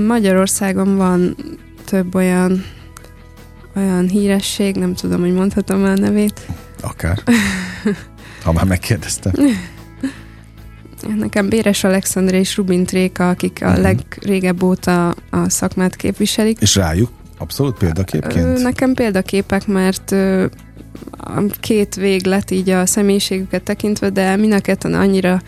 Magyarországon 0.06 0.96
van 0.96 1.36
több 1.84 2.14
olyan 2.14 2.64
olyan 3.76 4.08
híresség, 4.08 4.76
nem 4.76 4.94
tudom, 4.94 5.20
hogy 5.20 5.32
mondhatom 5.32 5.84
a 5.84 5.94
nevét. 5.94 6.46
Akár. 6.80 7.18
Ha 8.42 8.52
már 8.52 8.64
megkérdeztem. 8.64 9.32
Nekem 11.18 11.48
Béres 11.48 11.84
Alexandra 11.84 12.36
és 12.36 12.56
Rubin 12.56 12.84
Tréka, 12.84 13.28
akik 13.28 13.58
a 13.62 13.66
uh-huh. 13.66 13.82
legrégebb 13.82 14.62
óta 14.62 15.14
a 15.30 15.48
szakmát 15.48 15.96
képviselik. 15.96 16.60
És 16.60 16.74
rájuk 16.74 17.10
abszolút 17.38 17.78
példaképként? 17.78 18.62
Nekem 18.62 18.94
példaképek, 18.94 19.66
mert 19.66 20.14
két 21.60 21.94
véglet 21.94 22.50
így 22.50 22.70
a 22.70 22.86
személyiségüket 22.86 23.62
tekintve, 23.62 24.10
de 24.10 24.36
mind 24.36 24.52
a 24.52 24.60
ketten 24.60 24.94
annyira 24.94 25.42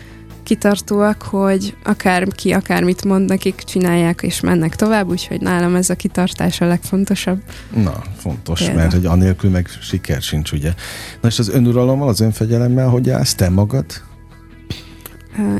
kitartóak, 0.47 1.21
hogy 1.21 1.75
akárki 1.83 2.51
akármit 2.51 3.03
mond, 3.05 3.29
nekik 3.29 3.55
csinálják 3.55 4.21
és 4.21 4.39
mennek 4.39 4.75
tovább, 4.75 5.09
úgyhogy 5.09 5.41
nálam 5.41 5.75
ez 5.75 5.89
a 5.89 5.95
kitartás 5.95 6.61
a 6.61 6.65
legfontosabb. 6.65 7.41
Na, 7.83 8.01
fontos, 8.17 8.59
Példa. 8.59 8.75
mert 8.75 8.93
hogy 8.93 9.05
anélkül 9.05 9.49
meg 9.49 9.67
siker 9.81 10.21
sincs, 10.21 10.51
ugye. 10.51 10.73
Na 11.21 11.27
és 11.27 11.39
az 11.39 11.49
önuralommal, 11.49 12.07
az 12.07 12.19
önfegyelemmel 12.19 12.87
hogy 12.87 13.09
állsz 13.09 13.35
te 13.35 13.49
magad? 13.49 13.85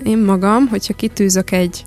Én 0.04 0.18
magam, 0.18 0.68
hogyha 0.68 0.94
kitűzök 0.94 1.52
egy 1.52 1.86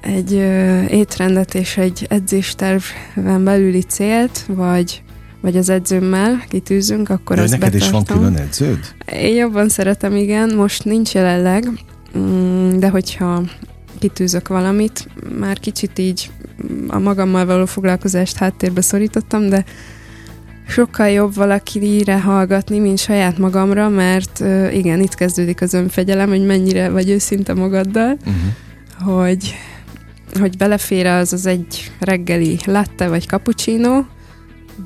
egy 0.00 0.32
ö, 0.34 0.82
étrendet 0.84 1.54
és 1.54 1.76
egy 1.76 2.06
edzésterven 2.08 3.44
belüli 3.44 3.82
célt, 3.82 4.44
vagy 4.48 5.02
vagy 5.40 5.56
az 5.56 5.68
edzőmmel 5.68 6.44
kitűzünk, 6.48 7.08
akkor 7.08 7.36
De 7.36 7.42
azt 7.42 7.50
neked 7.52 7.72
betartom. 7.72 8.00
is 8.00 8.06
van 8.06 8.18
külön 8.18 8.36
edződ? 8.36 8.78
Én 9.12 9.34
jobban 9.34 9.68
szeretem, 9.68 10.16
igen. 10.16 10.54
Most 10.54 10.84
nincs 10.84 11.14
jelenleg, 11.14 11.68
de 12.78 12.88
hogyha 12.88 13.42
kitűzök 13.98 14.48
valamit, 14.48 15.08
már 15.38 15.58
kicsit 15.58 15.98
így 15.98 16.30
a 16.86 16.98
magammal 16.98 17.46
való 17.46 17.66
foglalkozást 17.66 18.36
háttérbe 18.36 18.80
szorítottam, 18.80 19.48
de 19.48 19.64
sokkal 20.68 21.08
jobb 21.08 21.34
valakire 21.34 22.20
hallgatni, 22.20 22.78
mint 22.78 22.98
saját 22.98 23.38
magamra, 23.38 23.88
mert 23.88 24.44
igen, 24.72 25.00
itt 25.00 25.14
kezdődik 25.14 25.60
az 25.60 25.74
önfegyelem, 25.74 26.28
hogy 26.28 26.46
mennyire 26.46 26.88
vagy 26.90 27.10
őszinte 27.10 27.54
magaddal, 27.54 28.16
uh-huh. 28.18 29.24
hogy, 29.24 29.54
hogy 30.40 30.56
belefér 30.56 31.06
az 31.06 31.32
az 31.32 31.46
egy 31.46 31.92
reggeli 31.98 32.58
latte 32.64 33.08
vagy 33.08 33.26
cappuccino, 33.26 34.04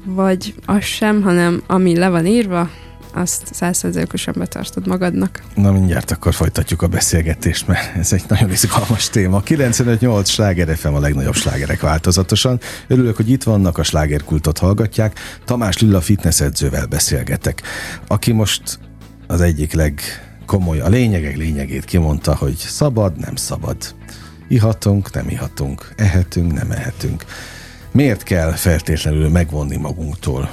vagy 0.05 0.55
az 0.67 0.83
sem, 0.83 1.23
hanem 1.23 1.63
ami 1.67 1.97
le 1.97 2.09
van 2.09 2.27
írva, 2.27 2.71
azt 3.15 3.55
százszerzőkosan 3.55 4.35
betartod 4.39 4.87
magadnak. 4.87 5.43
Na 5.55 5.73
mindjárt 5.73 6.11
akkor 6.11 6.35
folytatjuk 6.35 6.83
a 6.83 6.87
beszélgetést, 6.87 7.67
mert 7.67 7.97
ez 7.97 8.13
egy 8.13 8.25
nagyon 8.29 8.51
izgalmas 8.51 9.09
téma. 9.09 9.43
95-8 9.47 10.27
sláger 10.27 10.77
FM 10.77 10.95
a 10.95 11.01
legnagyobb 11.01 11.35
slágerek 11.35 11.81
változatosan. 11.81 12.61
Örülök, 12.87 13.17
hogy 13.17 13.31
itt 13.31 13.43
vannak, 13.43 13.79
a 13.79 13.83
slágerkultot 13.83 14.59
hallgatják. 14.59 15.19
Tamás 15.45 15.79
Lilla 15.79 16.01
fitness 16.01 16.41
edzővel 16.41 16.87
beszélgetek, 16.87 17.63
aki 18.07 18.33
most 18.33 18.79
az 19.27 19.41
egyik 19.41 19.73
legkomoly, 19.73 20.81
a 20.81 20.89
lényegek 20.89 21.37
lényegét 21.37 21.85
kimondta, 21.85 22.37
hogy 22.37 22.57
szabad, 22.57 23.19
nem 23.19 23.37
szabad. 23.37 23.77
Ihatunk, 24.49 25.13
nem 25.13 25.29
ihatunk. 25.29 25.93
Ehetünk, 25.97 26.53
nem 26.53 26.71
ehetünk. 26.71 27.25
Miért 27.93 28.23
kell 28.23 28.51
feltétlenül 28.51 29.29
megvonni 29.29 29.77
magunktól 29.77 30.51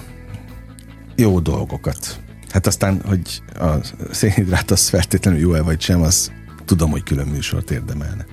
jó 1.19 1.39
dolgokat? 1.39 2.19
Hát 2.57 2.67
aztán, 2.67 3.01
hogy 3.05 3.41
a 3.59 3.73
szénhidrát 4.11 4.71
az 4.71 4.89
feltétlenül 4.89 5.39
jó-e 5.39 5.61
vagy 5.61 5.81
sem, 5.81 6.01
az 6.01 6.31
tudom, 6.65 6.91
hogy 6.91 7.03
külön 7.03 7.27
műsort 7.27 7.71
érdemelne. 7.71 8.25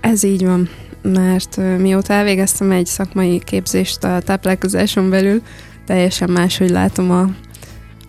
Ez 0.00 0.22
így 0.22 0.44
van, 0.44 0.68
mert 1.02 1.56
mióta 1.56 2.12
elvégeztem 2.12 2.70
egy 2.70 2.86
szakmai 2.86 3.38
képzést 3.44 4.04
a 4.04 4.20
táplálkozáson 4.20 5.10
belül, 5.10 5.42
teljesen 5.86 6.30
máshogy 6.30 6.70
látom 6.70 7.10
a, 7.10 7.30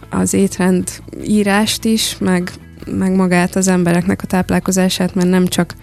az 0.09 0.33
étrend 0.33 0.89
írást 1.23 1.85
is, 1.85 2.17
meg, 2.19 2.51
meg 2.85 3.15
magát 3.15 3.55
az 3.55 3.67
embereknek 3.67 4.21
a 4.21 4.27
táplálkozását, 4.27 5.15
mert 5.15 5.29
nem 5.29 5.47
csak 5.47 5.75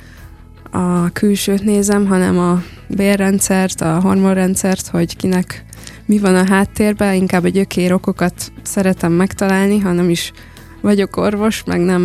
a 0.71 1.09
külsőt 1.13 1.65
nézem, 1.65 2.07
hanem 2.07 2.39
a 2.39 2.63
bérrendszert, 2.89 3.81
a 3.81 4.01
hormonrendszert, 4.01 4.87
hogy 4.87 5.17
kinek 5.17 5.66
mi 6.07 6.19
van 6.19 6.35
a 6.35 6.47
háttérben, 6.47 7.15
inkább 7.15 7.45
a 7.45 7.49
gyökér 7.49 7.93
okokat 7.93 8.53
szeretem 8.63 9.13
megtalálni, 9.13 9.79
ha 9.79 9.93
nem 9.93 10.11
is 10.11 10.33
vagyok 10.81 11.17
orvos, 11.17 11.63
meg 11.65 11.81
nem, 11.81 12.03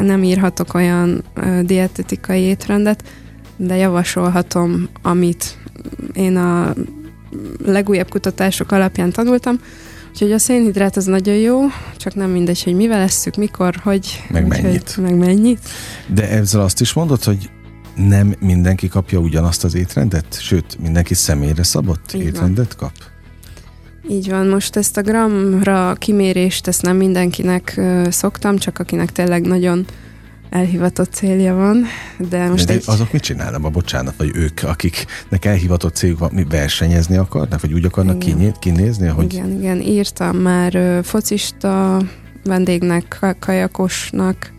nem 0.00 0.22
írhatok 0.22 0.74
olyan 0.74 1.24
dietetikai 1.62 2.40
étrendet, 2.40 3.04
de 3.56 3.76
javasolhatom, 3.76 4.88
amit 5.02 5.58
én 6.12 6.36
a 6.36 6.74
legújabb 7.64 8.08
kutatások 8.08 8.72
alapján 8.72 9.10
tanultam, 9.10 9.58
Úgyhogy 10.14 10.32
a 10.32 10.38
szénhidrát 10.38 10.96
az 10.96 11.04
nagyon 11.04 11.34
jó, 11.34 11.60
csak 11.96 12.14
nem 12.14 12.30
mindegy, 12.30 12.62
hogy 12.62 12.74
mivel 12.74 13.00
esszük, 13.00 13.36
mikor, 13.36 13.74
hogy... 13.82 14.22
Meg 14.30 14.46
mennyit. 14.46 14.96
meg 14.96 15.16
mennyit. 15.16 15.58
De 16.06 16.28
ezzel 16.28 16.60
azt 16.60 16.80
is 16.80 16.92
mondod, 16.92 17.24
hogy 17.24 17.50
nem 17.94 18.34
mindenki 18.38 18.88
kapja 18.88 19.18
ugyanazt 19.18 19.64
az 19.64 19.74
étrendet? 19.74 20.40
Sőt, 20.40 20.78
mindenki 20.78 21.14
személyre 21.14 21.62
szabott 21.62 22.12
Így 22.14 22.22
étrendet 22.22 22.74
van. 22.74 22.90
kap? 22.90 23.12
Így 24.08 24.30
van, 24.30 24.46
most 24.46 24.76
ezt 24.76 24.96
a 24.96 25.02
gramra 25.02 25.94
kimérést, 25.98 26.66
ezt 26.66 26.82
nem 26.82 26.96
mindenkinek 26.96 27.74
uh, 27.76 28.08
szoktam, 28.08 28.56
csak 28.56 28.78
akinek 28.78 29.12
tényleg 29.12 29.46
nagyon 29.46 29.86
elhivatott 30.50 31.12
célja 31.12 31.54
van, 31.54 31.84
de 32.28 32.48
most 32.48 32.66
de 32.66 32.72
egy... 32.72 32.82
azok 32.86 33.12
mit 33.12 33.22
csinálnak, 33.22 33.64
a 33.64 33.68
bocsánat, 33.68 34.14
vagy 34.16 34.30
ők, 34.34 34.62
akiknek 34.62 35.44
elhivatott 35.44 35.94
céljuk 35.94 36.18
van, 36.18 36.30
mi 36.32 36.44
versenyezni 36.48 37.16
akarnak, 37.16 37.60
vagy 37.60 37.72
úgy 37.72 37.84
akarnak 37.84 38.26
igen. 38.26 38.54
kinézni? 38.58 39.06
Hogy... 39.06 39.32
Igen, 39.32 39.50
igen, 39.50 39.80
írtam 39.80 40.36
már 40.36 40.74
uh, 40.74 41.02
focista 41.02 42.02
vendégnek, 42.44 43.36
kajakosnak, 43.38 44.52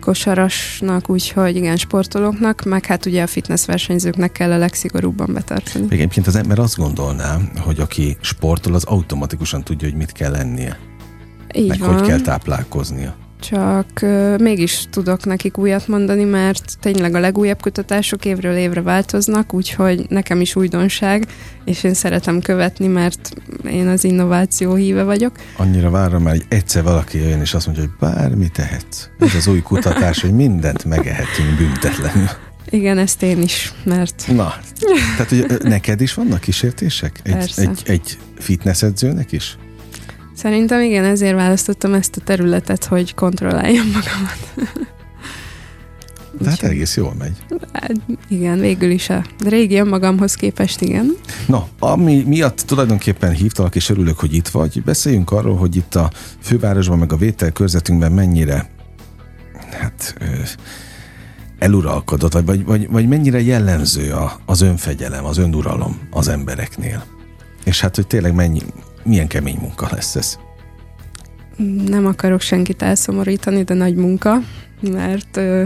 kosarasnak, 0.00 1.10
úgyhogy 1.10 1.56
igen, 1.56 1.76
sportolóknak, 1.76 2.62
meg 2.64 2.86
hát 2.86 3.06
ugye 3.06 3.22
a 3.22 3.26
fitness 3.26 3.66
versenyzőknek 3.66 4.32
kell 4.32 4.52
a 4.52 4.58
legszigorúbban 4.58 5.32
betartani. 5.32 5.86
Egyébként 5.88 6.26
az 6.26 6.36
ember 6.36 6.58
azt 6.58 6.76
gondolná, 6.76 7.38
hogy 7.56 7.80
aki 7.80 8.16
sportol, 8.20 8.74
az 8.74 8.84
automatikusan 8.84 9.62
tudja, 9.62 9.88
hogy 9.88 9.96
mit 9.96 10.12
kell 10.12 10.30
lennie. 10.30 10.78
Így 11.54 11.68
meg 11.68 11.78
van. 11.78 11.92
hogy 11.92 12.06
kell 12.06 12.20
táplálkoznia 12.20 13.16
csak 13.40 13.86
uh, 14.02 14.38
mégis 14.38 14.84
tudok 14.90 15.24
nekik 15.24 15.58
újat 15.58 15.88
mondani, 15.88 16.24
mert 16.24 16.78
tényleg 16.80 17.14
a 17.14 17.20
legújabb 17.20 17.60
kutatások 17.60 18.24
évről 18.24 18.56
évre 18.56 18.82
változnak, 18.82 19.54
úgyhogy 19.54 20.06
nekem 20.08 20.40
is 20.40 20.56
újdonság, 20.56 21.26
és 21.64 21.84
én 21.84 21.94
szeretem 21.94 22.40
követni, 22.40 22.86
mert 22.86 23.32
én 23.70 23.86
az 23.86 24.04
innováció 24.04 24.74
híve 24.74 25.02
vagyok. 25.02 25.36
Annyira 25.56 25.90
várom 25.90 26.24
hogy 26.24 26.44
egyszer 26.48 26.82
valaki 26.82 27.18
jön, 27.18 27.40
és 27.40 27.54
azt 27.54 27.66
mondja, 27.66 27.84
hogy 27.84 28.08
bármi 28.08 28.48
tehetsz. 28.48 29.08
Ez 29.18 29.34
az 29.34 29.46
új 29.46 29.62
kutatás, 29.62 30.20
hogy 30.20 30.32
mindent 30.32 30.84
megehetünk 30.84 31.56
büntetlenül. 31.56 32.28
Igen, 32.70 32.98
ezt 32.98 33.22
én 33.22 33.42
is, 33.42 33.72
mert... 33.84 34.24
Na, 34.34 34.54
tehát 35.16 35.28
hogy 35.28 35.62
neked 35.62 36.00
is 36.00 36.14
vannak 36.14 36.40
kísértések? 36.40 37.20
Egy, 37.22 37.52
egy, 37.56 37.82
egy 37.84 38.18
fitness 38.38 38.82
edzőnek 38.82 39.32
is? 39.32 39.58
Szerintem 40.34 40.80
igen, 40.80 41.04
ezért 41.04 41.34
választottam 41.34 41.94
ezt 41.94 42.16
a 42.16 42.20
területet, 42.24 42.84
hogy 42.84 43.14
kontrolláljam 43.14 43.86
magamat. 43.86 44.70
De 46.38 46.50
hát 46.50 46.62
egész 46.62 46.96
jól 46.96 47.14
megy. 47.18 47.36
Hát, 47.72 47.92
igen, 48.28 48.58
végül 48.58 48.90
is 48.90 49.10
a 49.10 49.24
régi 49.44 49.76
önmagamhoz 49.78 50.34
képest, 50.34 50.80
igen. 50.80 51.16
Na, 51.46 51.68
ami 51.78 52.22
miatt 52.26 52.58
tulajdonképpen 52.58 53.32
hívtalak, 53.32 53.74
és 53.74 53.88
örülök, 53.88 54.18
hogy 54.18 54.34
itt 54.34 54.48
vagy, 54.48 54.82
beszéljünk 54.82 55.30
arról, 55.30 55.56
hogy 55.56 55.76
itt 55.76 55.94
a 55.94 56.10
fővárosban, 56.40 56.98
meg 56.98 57.12
a 57.12 57.16
vételkörzetünkben 57.16 58.12
mennyire 58.12 58.70
hát 59.70 60.14
eluralkodott, 61.58 62.32
vagy, 62.32 62.64
vagy, 62.64 62.88
vagy 62.90 63.08
mennyire 63.08 63.40
jellemző 63.40 64.12
a, 64.12 64.40
az 64.46 64.60
önfegyelem, 64.60 65.24
az 65.24 65.38
önuralom 65.38 65.98
az 66.10 66.28
embereknél. 66.28 67.04
És 67.64 67.80
hát, 67.80 67.96
hogy 67.96 68.06
tényleg 68.06 68.34
mennyi, 68.34 68.60
milyen 69.10 69.26
kemény 69.26 69.58
munka 69.60 69.88
lesz 69.90 70.16
ez? 70.16 70.38
Nem 71.86 72.06
akarok 72.06 72.40
senkit 72.40 72.82
elszomorítani, 72.82 73.62
de 73.62 73.74
nagy 73.74 73.94
munka, 73.94 74.36
mert 74.80 75.36
ö, 75.36 75.64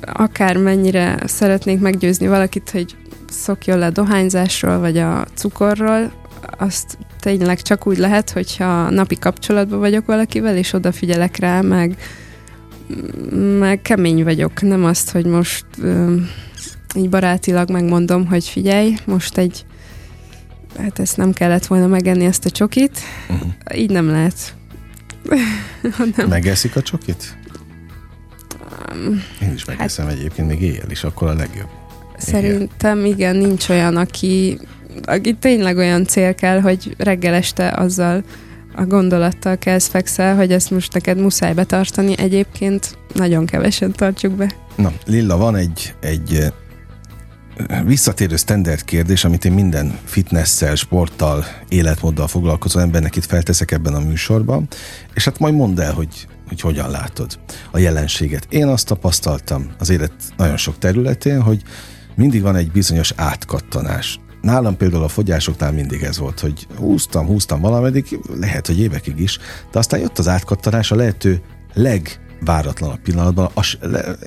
akár 0.00 0.56
mennyire 0.56 1.18
szeretnék 1.26 1.80
meggyőzni 1.80 2.26
valakit, 2.26 2.70
hogy 2.70 2.96
szokjon 3.28 3.78
le 3.78 3.90
dohányzásról, 3.90 4.78
vagy 4.78 4.98
a 4.98 5.24
cukorról, 5.34 6.12
azt 6.58 6.98
tényleg 7.20 7.60
csak 7.60 7.86
úgy 7.86 7.98
lehet, 7.98 8.30
hogyha 8.30 8.90
napi 8.90 9.16
kapcsolatban 9.16 9.78
vagyok 9.78 10.06
valakivel, 10.06 10.56
és 10.56 10.72
odafigyelek 10.72 11.36
rá, 11.36 11.60
meg, 11.60 11.96
meg 13.58 13.82
kemény 13.82 14.24
vagyok. 14.24 14.62
Nem 14.62 14.84
azt, 14.84 15.10
hogy 15.10 15.26
most 15.26 15.64
ö, 15.82 16.16
így 16.94 17.08
barátilag 17.08 17.70
megmondom, 17.70 18.26
hogy 18.26 18.48
figyelj, 18.48 18.94
most 19.04 19.38
egy 19.38 19.64
hát 20.78 20.98
ezt 20.98 21.16
nem 21.16 21.32
kellett 21.32 21.66
volna 21.66 21.86
megenni 21.86 22.24
ezt 22.24 22.44
a 22.44 22.50
csokit, 22.50 22.98
uh-huh. 23.28 23.50
így 23.74 23.90
nem 23.90 24.08
lehet. 24.08 24.54
nem. 26.16 26.28
Megeszik 26.28 26.76
a 26.76 26.82
csokit? 26.82 27.36
Um, 28.92 29.22
Én 29.42 29.52
is 29.52 29.64
megeszem 29.64 30.06
hát, 30.06 30.14
egyébként, 30.14 30.48
még 30.48 30.62
éjjel 30.62 30.90
is, 30.90 31.04
akkor 31.04 31.28
a 31.28 31.34
legjobb. 31.34 31.68
Szerintem 32.16 33.04
igen, 33.04 33.36
nincs 33.36 33.68
olyan, 33.68 33.96
aki, 33.96 34.58
aki 35.02 35.34
tényleg 35.34 35.76
olyan 35.76 36.04
cél 36.04 36.34
kell, 36.34 36.60
hogy 36.60 36.94
reggel 36.98 37.34
este 37.34 37.70
azzal 37.70 38.24
a 38.74 38.84
gondolattal 38.84 39.58
kezd 39.58 39.90
fekszel, 39.90 40.36
hogy 40.36 40.52
ezt 40.52 40.70
most 40.70 40.92
neked 40.92 41.18
muszáj 41.18 41.54
betartani. 41.54 42.18
Egyébként 42.18 42.98
nagyon 43.14 43.46
kevesen 43.46 43.92
tartjuk 43.92 44.32
be. 44.32 44.52
Na, 44.76 44.92
Lilla, 45.06 45.36
van 45.36 45.56
egy, 45.56 45.94
egy 46.00 46.52
visszatérő 47.84 48.36
standard 48.36 48.84
kérdés, 48.84 49.24
amit 49.24 49.44
én 49.44 49.52
minden 49.52 49.98
fitnesszel, 50.04 50.74
sporttal, 50.74 51.44
életmóddal 51.68 52.28
foglalkozó 52.28 52.80
embernek 52.80 53.16
itt 53.16 53.24
felteszek 53.24 53.70
ebben 53.70 53.94
a 53.94 54.00
műsorban, 54.00 54.68
és 55.14 55.24
hát 55.24 55.38
majd 55.38 55.54
mondd 55.54 55.80
el, 55.80 55.92
hogy, 55.92 56.26
hogy 56.48 56.60
hogyan 56.60 56.90
látod 56.90 57.38
a 57.70 57.78
jelenséget. 57.78 58.46
Én 58.48 58.66
azt 58.66 58.86
tapasztaltam 58.86 59.70
az 59.78 59.90
élet 59.90 60.12
nagyon 60.36 60.56
sok 60.56 60.78
területén, 60.78 61.40
hogy 61.40 61.62
mindig 62.14 62.42
van 62.42 62.56
egy 62.56 62.70
bizonyos 62.70 63.12
átkattanás. 63.16 64.20
Nálam 64.40 64.76
például 64.76 65.02
a 65.02 65.08
fogyásoknál 65.08 65.72
mindig 65.72 66.02
ez 66.02 66.18
volt, 66.18 66.40
hogy 66.40 66.66
húztam, 66.76 67.26
húztam 67.26 67.60
valameddig, 67.60 68.18
lehet, 68.40 68.66
hogy 68.66 68.80
évekig 68.80 69.20
is, 69.20 69.38
de 69.72 69.78
aztán 69.78 70.00
jött 70.00 70.18
az 70.18 70.28
átkattanás 70.28 70.90
a 70.90 70.96
lehető 70.96 71.42
leg 71.74 72.20
váratlanabb 72.44 73.00
pillanatban, 73.00 73.50
az, 73.54 73.78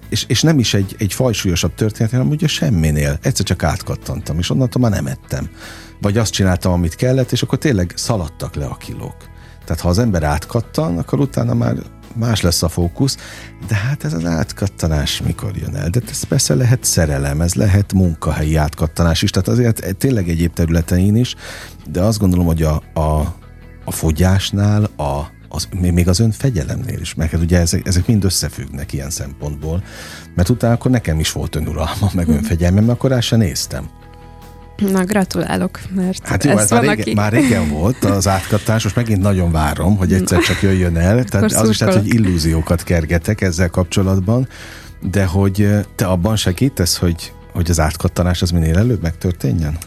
és, 0.10 0.26
és 0.28 0.42
nem 0.42 0.60
is 0.60 0.74
egy, 0.74 0.96
egy 0.98 1.14
fajsúlyosabb 1.14 1.74
történet, 1.74 2.12
hanem 2.12 2.30
ugye 2.30 2.48
semminél. 2.48 3.18
Egyszer 3.22 3.46
csak 3.46 3.64
átkattantam, 3.64 4.38
és 4.38 4.50
onnantól 4.50 4.82
már 4.82 4.92
nem 4.92 5.08
ettem. 5.08 5.50
Vagy 6.02 6.18
azt 6.18 6.32
csináltam, 6.32 6.72
amit 6.72 6.96
kellett, 6.96 7.32
és 7.32 7.42
akkor 7.42 7.58
tényleg 7.58 7.94
szaladtak 7.96 8.56
le 8.56 8.66
a 8.66 8.76
kilók. 8.76 9.16
Tehát 9.66 9.82
ha 9.82 9.90
az 9.90 10.00
ember 10.00 10.24
átkattan, 10.24 10.98
akkor 10.98 11.20
utána 11.20 11.54
már 11.54 11.76
más 12.16 12.42
lesz 12.42 12.64
a 12.64 12.70
fókusz, 12.70 13.18
de 13.68 13.76
hát 13.76 14.04
ez 14.04 14.14
az 14.14 14.26
átkattanás 14.26 15.22
mikor 15.22 15.58
jön 15.58 15.76
el? 15.76 15.90
De 15.90 16.02
ez 16.10 16.24
persze 16.24 16.56
lehet 16.56 16.84
szerelem, 16.84 17.42
ez 17.42 17.54
lehet 17.54 17.94
munkahelyi 17.94 18.56
átkattanás 18.56 19.22
is, 19.22 19.30
tehát 19.30 19.48
azért 19.48 19.96
tényleg 19.98 20.30
egyéb 20.30 20.54
területein 20.54 21.16
is, 21.16 21.36
de 21.92 22.02
azt 22.02 22.20
gondolom, 22.20 22.46
hogy 22.46 22.64
a, 22.64 22.82
a, 22.94 23.36
a 23.86 23.92
fogyásnál, 23.92 24.84
a, 24.84 25.34
az, 25.50 25.68
még 25.72 26.08
az 26.08 26.20
önfegyelemnél 26.20 27.00
is, 27.00 27.14
mert 27.14 27.32
hát 27.32 27.42
ugye 27.42 27.60
ezek, 27.60 27.88
ezek 27.88 28.08
mind 28.08 28.24
összefüggnek 28.24 28.94
ilyen 28.94 29.10
szempontból, 29.10 29.84
mert 30.36 30.50
utána 30.50 30.74
akkor 30.74 30.92
nekem 30.92 31.20
is 31.20 31.32
volt 31.32 31.56
önuralma, 31.56 32.10
meg 32.14 32.28
mhm. 32.28 32.36
önfegyelmem, 32.36 32.84
mert 32.84 32.98
akkor 32.98 33.10
rá 33.10 33.20
se 33.20 33.36
néztem. 33.36 33.90
Na, 34.78 35.04
gratulálok, 35.04 35.80
mert 35.96 36.28
Hát 36.28 36.44
jó, 36.44 36.58
ez, 36.58 36.72
már, 36.72 36.82
régen, 36.82 37.00
aki... 37.00 37.14
már 37.14 37.32
régen 37.32 37.70
volt 37.70 38.04
az 38.04 38.28
átkattás, 38.28 38.84
most 38.84 38.96
megint 38.96 39.22
nagyon 39.22 39.52
várom, 39.52 39.98
hogy 39.98 40.14
egyszer 40.14 40.40
csak 40.40 40.62
jöjjön 40.62 40.98
el. 40.98 41.24
Tehát 41.24 41.52
az 41.52 41.70
is 41.70 41.80
lehet, 41.80 41.96
hogy 41.96 42.14
illúziókat 42.14 42.84
kergetek 42.84 43.42
ezzel 43.42 43.70
kapcsolatban, 43.70 44.48
de 45.12 45.26
hogy 45.26 45.70
te 45.96 46.06
abban 46.06 46.36
segítesz, 46.36 46.98
hogy, 46.98 47.34
hogy 47.54 47.70
az 47.70 47.80
átkattanás 47.80 48.42
az 48.42 48.52
minél 48.52 48.78
előbb 48.78 49.02
megtörténjen? 49.02 49.78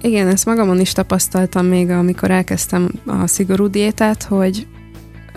Igen, 0.00 0.28
ezt 0.28 0.44
magamon 0.44 0.80
is 0.80 0.92
tapasztaltam 0.92 1.66
még, 1.66 1.90
amikor 1.90 2.30
elkezdtem 2.30 2.90
a 3.06 3.26
szigorú 3.26 3.66
diétát, 3.66 4.22
hogy 4.22 4.66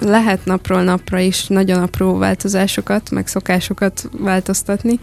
lehet 0.02 0.46
napról 0.46 0.84
napra 0.84 1.20
is 1.20 1.48
nagyon 1.48 1.82
apró 1.82 2.18
változásokat, 2.18 3.10
meg 3.10 3.28
szokásokat 3.28 4.10
változtatni, 4.20 5.00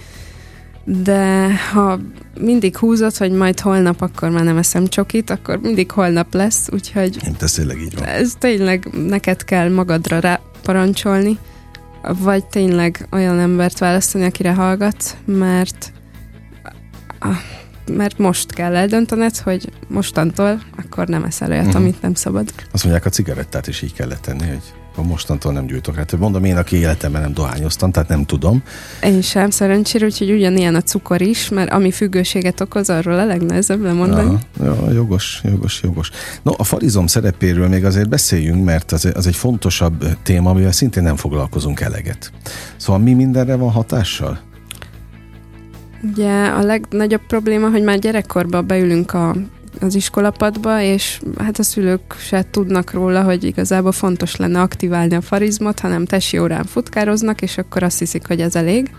de 0.84 1.54
ha 1.72 1.98
mindig 2.40 2.76
húzott, 2.76 3.16
hogy 3.16 3.32
majd 3.32 3.60
holnap 3.60 4.00
akkor 4.00 4.30
már 4.30 4.44
nem 4.44 4.56
eszem 4.56 4.86
csokit, 4.86 5.30
akkor 5.30 5.58
mindig 5.58 5.90
holnap 5.90 6.34
lesz, 6.34 6.68
úgyhogy... 6.72 7.18
Én 7.26 7.36
tényleg 7.54 7.80
így 7.80 7.94
van. 7.94 8.04
Ez 8.04 8.32
tényleg 8.38 8.88
neked 9.06 9.44
kell 9.44 9.68
magadra 9.70 10.18
rá 10.18 10.40
parancsolni, 10.62 11.38
vagy 12.02 12.44
tényleg 12.44 13.06
olyan 13.10 13.38
embert 13.38 13.78
választani, 13.78 14.24
akire 14.24 14.52
hallgatsz, 14.52 15.16
mert 15.24 15.92
mert 17.92 18.18
most 18.18 18.52
kell 18.52 18.76
eldöntened, 18.76 19.36
hogy 19.36 19.72
mostantól 19.88 20.60
akkor 20.76 21.06
nem 21.06 21.24
eszel 21.24 21.50
olyat, 21.50 21.66
uh-huh. 21.66 21.80
amit 21.80 22.02
nem 22.02 22.14
szabad. 22.14 22.52
Azt 22.72 22.84
mondják, 22.84 23.06
a 23.06 23.10
cigarettát 23.10 23.66
is 23.66 23.82
így 23.82 23.92
kellett 23.92 24.20
tenni, 24.20 24.46
hogy 24.46 24.62
akkor 24.98 25.10
mostantól 25.10 25.52
nem 25.52 25.66
gyújtok. 25.66 25.94
Hát 25.94 26.18
mondom, 26.18 26.44
én, 26.44 26.56
aki 26.56 26.76
életemben 26.76 27.20
nem 27.20 27.32
dohányoztam, 27.32 27.90
tehát 27.90 28.08
nem 28.08 28.24
tudom. 28.24 28.62
Én 29.02 29.20
sem, 29.20 29.50
szerencsére, 29.50 30.04
úgyhogy 30.04 30.30
ugyanilyen 30.30 30.74
a 30.74 30.80
cukor 30.80 31.20
is, 31.20 31.48
mert 31.48 31.70
ami 31.70 31.90
függőséget 31.90 32.60
okoz, 32.60 32.90
arról 32.90 33.18
a 33.18 33.24
legnehezebb 33.24 33.82
lemondani. 33.82 34.38
Ja, 34.60 34.64
ja, 34.64 34.92
jogos, 34.92 35.40
jogos, 35.44 35.82
jogos. 35.82 36.10
No, 36.42 36.52
a 36.56 36.64
farizom 36.64 37.06
szerepéről 37.06 37.68
még 37.68 37.84
azért 37.84 38.08
beszéljünk, 38.08 38.64
mert 38.64 38.92
az, 38.92 39.08
az 39.14 39.26
egy 39.26 39.36
fontosabb 39.36 40.04
téma, 40.22 40.50
amivel 40.50 40.72
szintén 40.72 41.02
nem 41.02 41.16
foglalkozunk 41.16 41.80
eleget. 41.80 42.32
Szóval 42.76 43.02
mi 43.02 43.12
mindenre 43.12 43.56
van 43.56 43.70
hatással? 43.70 44.38
Ugye 46.02 46.44
a 46.44 46.62
legnagyobb 46.62 47.26
probléma, 47.26 47.70
hogy 47.70 47.82
már 47.82 47.98
gyerekkorban 47.98 48.66
beülünk 48.66 49.12
a 49.12 49.36
az 49.80 49.94
iskolapadba, 49.94 50.80
és 50.80 51.20
hát 51.38 51.58
a 51.58 51.62
szülők 51.62 52.14
se 52.18 52.44
tudnak 52.50 52.92
róla, 52.92 53.22
hogy 53.22 53.44
igazából 53.44 53.92
fontos 53.92 54.36
lenne 54.36 54.60
aktiválni 54.60 55.14
a 55.14 55.20
farizmot, 55.20 55.80
hanem 55.80 56.04
tesi 56.04 56.38
órán 56.38 56.64
futkároznak, 56.64 57.42
és 57.42 57.58
akkor 57.58 57.82
azt 57.82 57.98
hiszik, 57.98 58.26
hogy 58.26 58.40
ez 58.40 58.56
elég. 58.56 58.90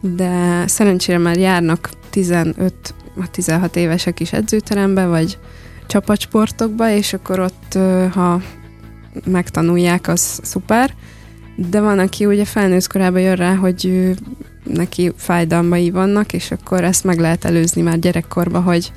De 0.00 0.64
szerencsére 0.66 1.18
már 1.18 1.36
járnak 1.36 1.90
15-16 2.12 3.74
évesek 3.74 4.20
is 4.20 4.32
edzőterembe, 4.32 5.06
vagy 5.06 5.38
csapatsportokba, 5.86 6.90
és 6.90 7.12
akkor 7.12 7.40
ott, 7.40 7.78
ha 8.12 8.40
megtanulják, 9.24 10.08
az 10.08 10.40
szuper. 10.42 10.94
De 11.56 11.80
van, 11.80 11.98
aki 11.98 12.26
ugye 12.26 12.44
felnőtt 12.44 12.86
korában 12.86 13.20
jön 13.20 13.36
rá, 13.36 13.54
hogy 13.54 14.12
neki 14.64 15.12
fájdalmai 15.16 15.90
vannak, 15.90 16.32
és 16.32 16.50
akkor 16.50 16.84
ezt 16.84 17.04
meg 17.04 17.18
lehet 17.18 17.44
előzni 17.44 17.82
már 17.82 17.98
gyerekkorban, 17.98 18.62
hogy 18.62 18.92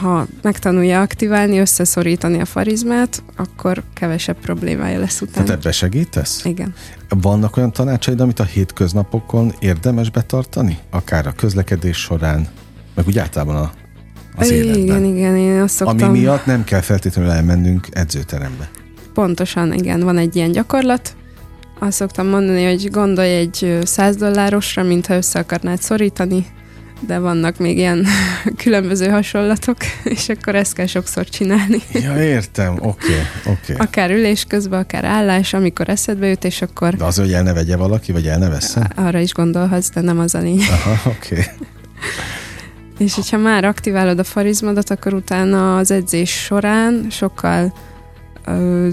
ha 0.00 0.26
megtanulja 0.42 1.00
aktiválni, 1.00 1.58
összeszorítani 1.58 2.40
a 2.40 2.44
farizmát, 2.44 3.22
akkor 3.36 3.82
kevesebb 3.94 4.36
problémája 4.36 4.98
lesz 4.98 5.20
utána. 5.20 5.46
Tehát 5.46 5.60
ebbe 5.60 5.72
segítesz? 5.72 6.44
Igen. 6.44 6.74
Vannak 7.08 7.56
olyan 7.56 7.72
tanácsaid, 7.72 8.20
amit 8.20 8.38
a 8.38 8.44
hétköznapokon 8.44 9.54
érdemes 9.58 10.10
betartani? 10.10 10.78
Akár 10.90 11.26
a 11.26 11.32
közlekedés 11.32 11.96
során, 11.96 12.48
meg 12.94 13.06
úgy 13.06 13.18
általában 13.18 13.56
a, 13.56 13.70
az 14.36 14.50
igen, 14.50 14.64
életben? 14.64 15.04
Igen, 15.04 15.16
igen, 15.16 15.36
én 15.36 15.60
azt 15.60 15.74
szoktam... 15.74 16.08
Ami 16.08 16.18
miatt 16.18 16.46
nem 16.46 16.64
kell 16.64 16.80
feltétlenül 16.80 17.30
elmennünk 17.30 17.86
edzőterembe. 17.90 18.70
Pontosan, 19.14 19.72
igen, 19.72 20.00
van 20.00 20.18
egy 20.18 20.36
ilyen 20.36 20.52
gyakorlat. 20.52 21.16
Azt 21.78 21.96
szoktam 21.96 22.26
mondani, 22.26 22.64
hogy 22.64 22.90
gondolj 22.90 23.30
egy 23.30 23.78
100 23.84 24.16
dollárosra, 24.16 24.82
mintha 24.82 25.14
össze 25.14 25.38
akarnád 25.38 25.80
szorítani, 25.80 26.46
de 27.06 27.18
vannak 27.18 27.58
még 27.58 27.76
ilyen 27.76 28.06
különböző 28.62 29.08
hasonlatok, 29.08 29.76
és 30.04 30.28
akkor 30.28 30.54
ezt 30.54 30.72
kell 30.72 30.86
sokszor 30.86 31.28
csinálni. 31.28 31.78
Ja, 31.92 32.22
értem, 32.22 32.72
oké, 32.72 32.86
okay, 32.86 33.52
oké. 33.52 33.72
Okay. 33.72 33.86
Akár 33.86 34.10
ülés 34.10 34.44
közben, 34.44 34.80
akár 34.80 35.04
állás, 35.04 35.54
amikor 35.54 35.88
eszedbe 35.88 36.26
jut, 36.26 36.44
és 36.44 36.62
akkor... 36.62 36.94
De 36.94 37.04
az, 37.04 37.18
hogy 37.18 37.32
el 37.32 37.42
ne 37.42 37.52
vegye 37.52 37.76
valaki, 37.76 38.12
vagy 38.12 38.26
el 38.26 38.38
ne 38.38 38.48
veszem? 38.48 38.86
Arra 38.94 39.18
is 39.18 39.32
gondolhatsz, 39.32 39.90
de 39.90 40.00
nem 40.00 40.18
az 40.18 40.34
a 40.34 40.38
lényeg. 40.38 40.68
Aha, 40.68 41.10
oké. 41.10 41.34
Okay. 41.34 41.44
és 43.04 43.14
hogyha 43.14 43.36
már 43.36 43.64
aktiválod 43.64 44.18
a 44.18 44.24
farizmodat, 44.24 44.90
akkor 44.90 45.14
utána 45.14 45.76
az 45.76 45.90
edzés 45.90 46.30
során 46.30 47.06
sokkal 47.10 47.72
ö, 48.44 48.88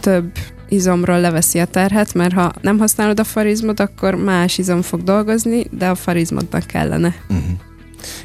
több 0.00 0.38
izomról 0.68 1.20
leveszi 1.20 1.58
a 1.58 1.64
terhet, 1.64 2.14
mert 2.14 2.32
ha 2.32 2.52
nem 2.60 2.78
használod 2.78 3.20
a 3.20 3.24
farizmot, 3.24 3.80
akkor 3.80 4.14
más 4.14 4.58
izom 4.58 4.82
fog 4.82 5.02
dolgozni, 5.02 5.66
de 5.70 5.88
a 5.88 5.94
farizmodnak 5.94 6.66
kellene. 6.66 7.14
Uh-huh. 7.28 7.44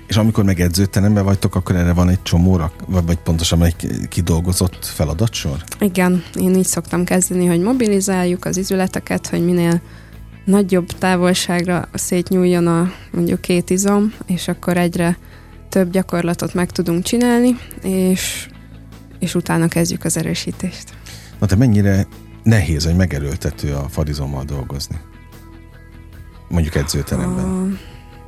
És 0.08 0.18
amikor 0.18 0.44
meg 0.44 0.60
edzőteremben 0.60 1.24
vagytok, 1.24 1.56
akkor 1.56 1.76
erre 1.76 1.94
van 1.94 2.10
egy 2.10 2.22
csomóra, 2.22 2.72
vagy 2.88 3.18
pontosabban 3.18 3.68
egy 3.68 4.08
kidolgozott 4.10 4.86
feladatsor? 4.86 5.64
Igen, 5.80 6.24
én 6.40 6.56
így 6.56 6.66
szoktam 6.66 7.04
kezdeni, 7.04 7.46
hogy 7.46 7.62
mobilizáljuk 7.62 8.46
az 8.46 8.58
izületeket, 8.58 9.28
hogy 9.28 9.46
minél 9.46 9.82
nagyobb 10.46 10.88
távolságra 10.88 11.88
szétnyúljon 11.94 12.68
a 12.68 12.92
mondjuk 13.12 13.42
két 13.42 13.70
izom, 13.70 14.14
és 14.26 14.48
akkor 14.48 14.78
egyre 14.78 15.18
több 15.70 15.92
gyakorlatot 15.92 16.54
meg 16.54 16.72
tudunk 16.72 17.04
csinálni, 17.04 17.58
és, 17.84 18.48
és 19.20 19.36
utána 19.36 19.68
kezdjük 19.68 20.04
az 20.04 20.18
erősítést. 20.18 20.94
Na 21.40 21.48
te 21.48 21.56
mennyire 21.56 22.08
nehéz, 22.50 22.86
vagy 22.86 22.96
megerőltető 22.96 23.74
a 23.74 23.90
farizommal 23.90 24.44
dolgozni? 24.44 24.96
Mondjuk 26.48 26.76
edzőteremben. 26.76 27.46
A 27.46 27.68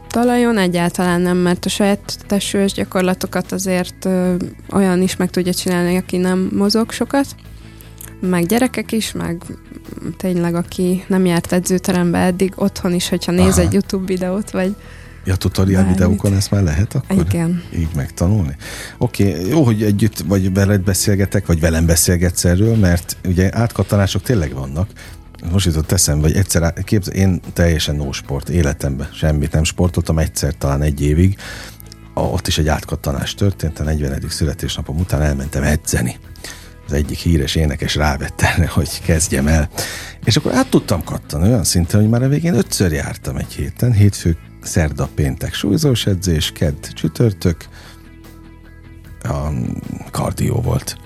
talajon 0.07 0.57
egyáltalán 0.57 1.21
nem, 1.21 1.37
mert 1.37 1.65
a 1.65 1.69
saját 1.69 2.17
testős 2.27 2.71
gyakorlatokat 2.71 3.51
azért 3.51 4.05
ö, 4.05 4.35
olyan 4.71 5.01
is 5.01 5.15
meg 5.15 5.29
tudja 5.29 5.53
csinálni, 5.53 5.97
aki 5.97 6.17
nem 6.17 6.49
mozog 6.53 6.91
sokat, 6.91 7.35
meg 8.19 8.45
gyerekek 8.45 8.91
is, 8.91 9.11
meg 9.11 9.43
tényleg 10.17 10.55
aki 10.55 11.03
nem 11.07 11.25
járt 11.25 11.51
edzőterembe 11.51 12.17
eddig, 12.17 12.53
otthon 12.55 12.93
is, 12.93 13.09
hogyha 13.09 13.31
néz 13.31 13.57
Aha. 13.57 13.61
egy 13.61 13.73
YouTube 13.73 14.05
videót, 14.05 14.51
vagy 14.51 14.75
Ja, 15.25 15.35
tutorial 15.35 15.81
Bármit. 15.81 15.97
videókon 15.97 16.33
ezt 16.33 16.51
már 16.51 16.63
lehet 16.63 16.95
akkor? 16.95 17.25
Igen. 17.27 17.63
Így 17.75 17.89
megtanulni? 17.95 18.55
Oké, 18.97 19.29
okay, 19.29 19.47
jó, 19.49 19.63
hogy 19.63 19.83
együtt 19.83 20.19
vagy 20.19 20.53
veled 20.53 20.81
beszélgetek, 20.81 21.45
vagy 21.45 21.59
velem 21.59 21.85
beszélgetsz 21.85 22.45
erről, 22.45 22.75
mert 22.75 23.17
ugye 23.25 23.49
átkattanások 23.57 24.21
tényleg 24.21 24.53
vannak. 24.53 24.89
Most 25.51 25.65
jutott 25.65 25.91
eszem, 25.91 26.19
vagy 26.19 26.35
egyszer, 26.35 26.73
képzel, 26.83 27.13
én 27.13 27.41
teljesen 27.53 27.95
no 27.95 28.11
sport 28.11 28.49
életemben, 28.49 29.09
semmit 29.13 29.51
nem 29.51 29.63
sportoltam, 29.63 30.19
egyszer 30.19 30.53
talán 30.57 30.81
egy 30.81 31.01
évig, 31.01 31.37
A- 32.13 32.19
ott 32.21 32.47
is 32.47 32.57
egy 32.57 32.67
átkattanás 32.67 33.33
történt, 33.33 33.79
a 33.79 33.83
40. 33.83 34.23
születésnapom 34.29 34.97
után 34.99 35.21
elmentem 35.21 35.63
edzeni. 35.63 36.15
Az 36.87 36.93
egyik 36.93 37.17
híres 37.17 37.55
énekes 37.55 37.95
rávett 37.95 38.41
erre, 38.41 38.67
hogy 38.67 39.01
kezdjem 39.01 39.47
el. 39.47 39.69
És 40.23 40.35
akkor 40.35 40.53
át 40.53 40.69
tudtam 40.69 41.03
kattani 41.03 41.47
olyan 41.47 41.63
szinten, 41.63 41.99
hogy 41.99 42.09
már 42.09 42.23
a 42.23 42.27
végén 42.27 42.53
ötször 42.53 42.91
jártam 42.91 43.35
egy 43.35 43.53
héten, 43.53 43.91
hétfő, 43.93 44.37
szerda, 44.61 45.09
péntek 45.15 45.53
súlyzós 45.53 46.05
edzés, 46.05 46.51
kedd, 46.51 46.85
csütörtök, 46.93 47.67
a 49.23 49.49
kardió 50.11 50.61
volt. 50.61 50.97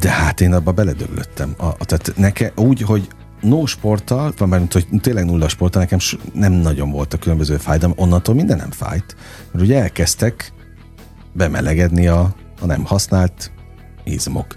De 0.00 0.10
hát 0.10 0.40
én 0.40 0.52
abba 0.52 0.72
beledöglöttem. 0.72 1.54
A, 1.58 1.66
a, 1.66 1.84
tehát 1.84 2.12
neke, 2.16 2.52
úgy, 2.56 2.80
hogy 2.80 3.08
no 3.40 3.66
sporttal, 3.66 4.32
van 4.36 4.48
már, 4.48 4.62
hogy 4.70 4.86
tényleg 5.00 5.24
nulla 5.24 5.48
sporttal, 5.48 5.82
nekem 5.82 5.98
nem 6.32 6.52
nagyon 6.52 6.90
volt 6.90 7.14
a 7.14 7.18
különböző 7.18 7.56
fájdalom, 7.56 7.96
onnantól 7.98 8.34
minden 8.34 8.56
nem 8.56 8.70
fájt. 8.70 9.16
Mert 9.52 9.64
ugye 9.64 9.80
elkezdtek 9.80 10.52
bemelegedni 11.32 12.06
a, 12.06 12.34
a 12.60 12.66
nem 12.66 12.84
használt 12.84 13.50
izmok. 14.04 14.56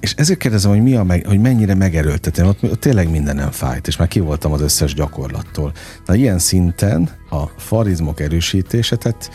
És 0.00 0.14
ezért 0.16 0.38
kérdezem, 0.38 0.70
hogy, 0.70 0.82
mi 0.82 0.94
a 0.94 1.02
meg, 1.02 1.26
hogy 1.26 1.40
mennyire 1.40 1.74
megerőltetően, 1.74 2.48
ott, 2.48 2.62
ott 2.62 2.80
tényleg 2.80 3.10
minden 3.10 3.36
nem 3.36 3.50
fájt, 3.50 3.86
és 3.86 3.96
már 3.96 4.08
ki 4.08 4.20
voltam 4.20 4.52
az 4.52 4.60
összes 4.60 4.94
gyakorlattól. 4.94 5.72
Na 6.06 6.14
ilyen 6.14 6.38
szinten 6.38 7.10
a 7.30 7.46
farizmok 7.56 8.20
erősítése, 8.20 8.96
tehát 8.96 9.30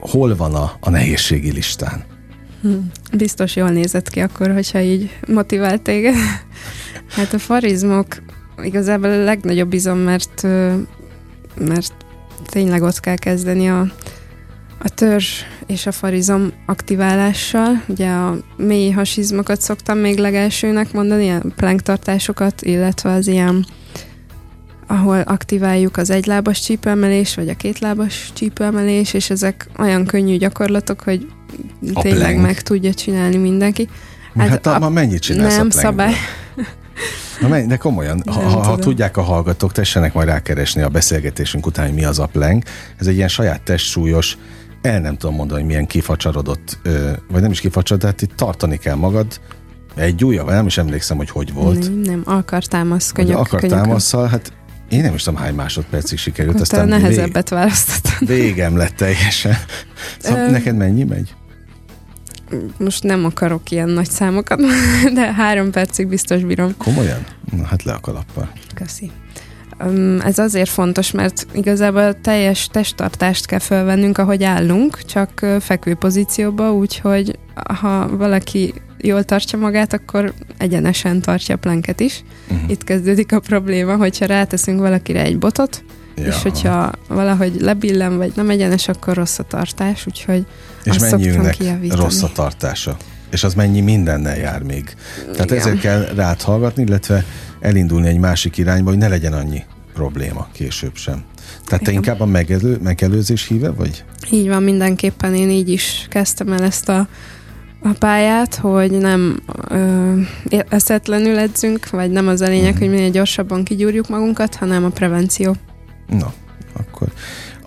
hol 0.00 0.36
van 0.36 0.54
a, 0.54 0.72
a 0.80 0.90
nehézségi 0.90 1.52
listán? 1.52 2.04
Biztos 3.12 3.56
jól 3.56 3.70
nézett 3.70 4.08
ki 4.08 4.20
akkor, 4.20 4.52
hogyha 4.52 4.80
így 4.80 5.18
motivált 5.28 5.82
téged. 5.82 6.14
Hát 7.08 7.32
a 7.32 7.38
farizmok 7.38 8.06
igazából 8.62 9.10
a 9.10 9.24
legnagyobb 9.24 9.72
izom, 9.72 9.98
mert, 9.98 10.42
mert 11.58 11.92
tényleg 12.46 12.82
ott 12.82 13.00
kell 13.00 13.16
kezdeni 13.16 13.68
a, 13.68 13.86
a 14.78 14.88
törzs 14.88 15.28
és 15.66 15.86
a 15.86 15.92
farizom 15.92 16.52
aktiválással. 16.66 17.82
Ugye 17.86 18.08
a 18.10 18.36
mély 18.56 18.90
hasizmokat 18.90 19.60
szoktam 19.60 19.98
még 19.98 20.18
legelsőnek 20.18 20.92
mondani, 20.92 21.22
ilyen 21.22 21.52
planktartásokat, 21.56 22.62
illetve 22.62 23.10
az 23.12 23.26
ilyen 23.26 23.66
ahol 24.90 25.20
aktiváljuk 25.20 25.96
az 25.96 26.10
egylábas 26.10 26.60
csípőemelés, 26.60 27.34
vagy 27.34 27.48
a 27.48 27.54
kétlábas 27.54 28.30
csípőemelés, 28.34 29.12
és 29.14 29.30
ezek 29.30 29.66
olyan 29.78 30.06
könnyű 30.06 30.36
gyakorlatok, 30.36 31.00
hogy 31.00 31.26
A 31.94 32.00
tényleg 32.02 32.30
plank. 32.30 32.46
meg 32.46 32.62
tudja 32.62 32.94
csinálni 32.94 33.36
mindenki. 33.36 33.88
Hát, 34.36 34.48
Hát 34.48 34.66
a- 34.66 34.82
a, 34.82 34.88
mennyit 34.88 35.20
csinálsz 35.20 35.56
nem 35.56 35.66
a 35.66 35.70
szabály. 35.70 36.12
Na, 37.40 37.48
menj, 37.48 37.66
de 37.66 37.76
komolyan, 37.76 38.22
ha, 38.26 38.32
ha, 38.40 38.62
ha 38.62 38.76
tudják 38.76 39.16
a 39.16 39.22
hallgatók, 39.22 39.72
tessenek 39.72 40.12
majd 40.12 40.28
rákeresni 40.28 40.82
a 40.82 40.88
beszélgetésünk 40.88 41.66
után, 41.66 41.86
hogy 41.86 41.94
mi 41.94 42.04
az 42.04 42.18
a 42.18 42.26
plank. 42.26 42.64
Ez 42.96 43.06
egy 43.06 43.14
ilyen 43.16 43.28
saját 43.28 43.60
testsúlyos, 43.60 44.36
el 44.82 45.00
nem 45.00 45.16
tudom 45.16 45.34
mondani, 45.34 45.60
hogy 45.60 45.68
milyen 45.68 45.86
kifacsarodott, 45.86 46.78
vagy 47.30 47.42
nem 47.42 47.50
is 47.50 47.60
kifacsarodott, 47.60 48.00
de 48.00 48.06
hát 48.06 48.22
itt 48.22 48.36
tartani 48.36 48.76
kell 48.76 48.94
magad. 48.94 49.40
Egy 49.94 50.24
ujja, 50.24 50.44
nem 50.44 50.66
is 50.66 50.78
emlékszem, 50.78 51.16
hogy 51.16 51.30
hogy 51.30 51.52
volt. 51.52 51.78
Nem, 51.82 51.92
nem, 51.92 52.22
alkartámasz, 52.24 53.10
Hogy 53.10 53.24
könyök, 53.24 53.38
akar 53.38 53.60
könyökön. 53.60 53.82
támaszszal, 53.82 54.26
hát 54.28 54.52
én 54.88 55.00
nem 55.02 55.14
is 55.14 55.22
tudom 55.22 55.40
hány 55.40 55.54
másodpercig 55.54 56.18
sikerült, 56.18 56.56
a 56.56 56.60
aztán 56.60 56.80
vég, 56.88 56.88
nehezebbet 57.00 57.48
választottam. 57.48 58.26
végem 58.26 58.76
lett 58.76 58.96
teljesen. 58.96 59.56
Szóval 60.18 60.48
Ö, 60.48 60.50
neked 60.50 60.76
mennyi 60.76 61.04
megy? 61.04 61.34
Most 62.78 63.02
nem 63.02 63.24
akarok 63.24 63.70
ilyen 63.70 63.88
nagy 63.88 64.10
számokat, 64.10 64.60
de 65.14 65.32
három 65.32 65.70
percig 65.70 66.06
biztos 66.06 66.42
bírom. 66.44 66.76
Komolyan? 66.76 67.24
Na 67.56 67.64
hát 67.64 67.82
le 67.82 67.92
a 67.92 68.00
kalappal. 68.00 68.52
Köszi. 68.74 69.10
Ez 70.24 70.38
azért 70.38 70.68
fontos, 70.68 71.10
mert 71.10 71.46
igazából 71.52 72.20
teljes 72.20 72.66
testtartást 72.66 73.46
kell 73.46 73.58
felvennünk, 73.58 74.18
ahogy 74.18 74.44
állunk, 74.44 75.04
csak 75.04 75.46
fekvő 75.60 75.94
pozícióba, 75.94 76.72
úgyhogy 76.72 77.38
ha 77.80 78.16
valaki 78.16 78.74
jól 78.98 79.24
tartja 79.24 79.58
magát, 79.58 79.92
akkor 79.92 80.32
egyenesen 80.56 81.20
tartja 81.20 81.54
a 81.54 81.58
planket 81.58 82.00
is. 82.00 82.22
Uh-huh. 82.50 82.70
Itt 82.70 82.84
kezdődik 82.84 83.32
a 83.32 83.40
probléma, 83.40 83.96
hogyha 83.96 84.26
ráteszünk 84.26 84.80
valakire 84.80 85.22
egy 85.22 85.38
botot, 85.38 85.84
ja. 86.16 86.24
és 86.24 86.42
hogyha 86.42 86.92
valahogy 87.08 87.60
lebillen, 87.60 88.16
vagy 88.16 88.32
nem 88.34 88.50
egyenes, 88.50 88.88
akkor 88.88 89.14
rossz 89.14 89.38
a 89.38 89.42
tartás, 89.42 90.06
úgyhogy 90.06 90.46
És 90.84 90.96
azt 90.96 91.08
szoktam 91.08 91.50
kijavítani. 91.50 92.00
rossz 92.02 92.22
a 92.22 92.30
tartása. 92.34 92.96
És 93.30 93.44
az 93.44 93.54
mennyi 93.54 93.80
mindennel 93.80 94.36
jár 94.38 94.62
még. 94.62 94.94
Tehát 95.32 95.44
Igen. 95.50 95.58
ezért 95.58 95.80
kell 95.80 96.00
rád 96.14 96.42
hallgatni, 96.42 96.82
illetve 96.82 97.24
elindulni 97.60 98.08
egy 98.08 98.18
másik 98.18 98.56
irányba, 98.56 98.88
hogy 98.90 98.98
ne 98.98 99.08
legyen 99.08 99.32
annyi 99.32 99.62
probléma 99.94 100.48
később 100.52 100.96
sem. 100.96 101.22
Tehát 101.64 101.84
te 101.84 101.90
Igen. 101.90 101.94
inkább 101.94 102.20
a 102.20 102.26
megelő, 102.26 102.78
megelőzés 102.82 103.46
híve 103.46 103.70
vagy? 103.70 104.04
Így 104.30 104.48
van, 104.48 104.62
mindenképpen 104.62 105.34
én 105.34 105.50
így 105.50 105.68
is 105.68 106.06
kezdtem 106.10 106.52
el 106.52 106.62
ezt 106.62 106.88
a, 106.88 107.08
a 107.82 107.92
pályát, 107.98 108.54
hogy 108.54 108.90
nem 108.90 109.40
ö, 109.68 110.12
eszetlenül 110.68 111.38
edzünk, 111.38 111.90
vagy 111.90 112.10
nem 112.10 112.28
az 112.28 112.40
a 112.40 112.46
lényeg, 112.48 112.70
Mhm. 112.72 112.78
hogy 112.80 112.90
minél 112.90 113.10
gyorsabban 113.10 113.64
kigyúrjuk 113.64 114.08
magunkat, 114.08 114.54
hanem 114.54 114.84
a 114.84 114.88
prevenció. 114.88 115.56
Na, 116.08 116.32
akkor 116.72 117.08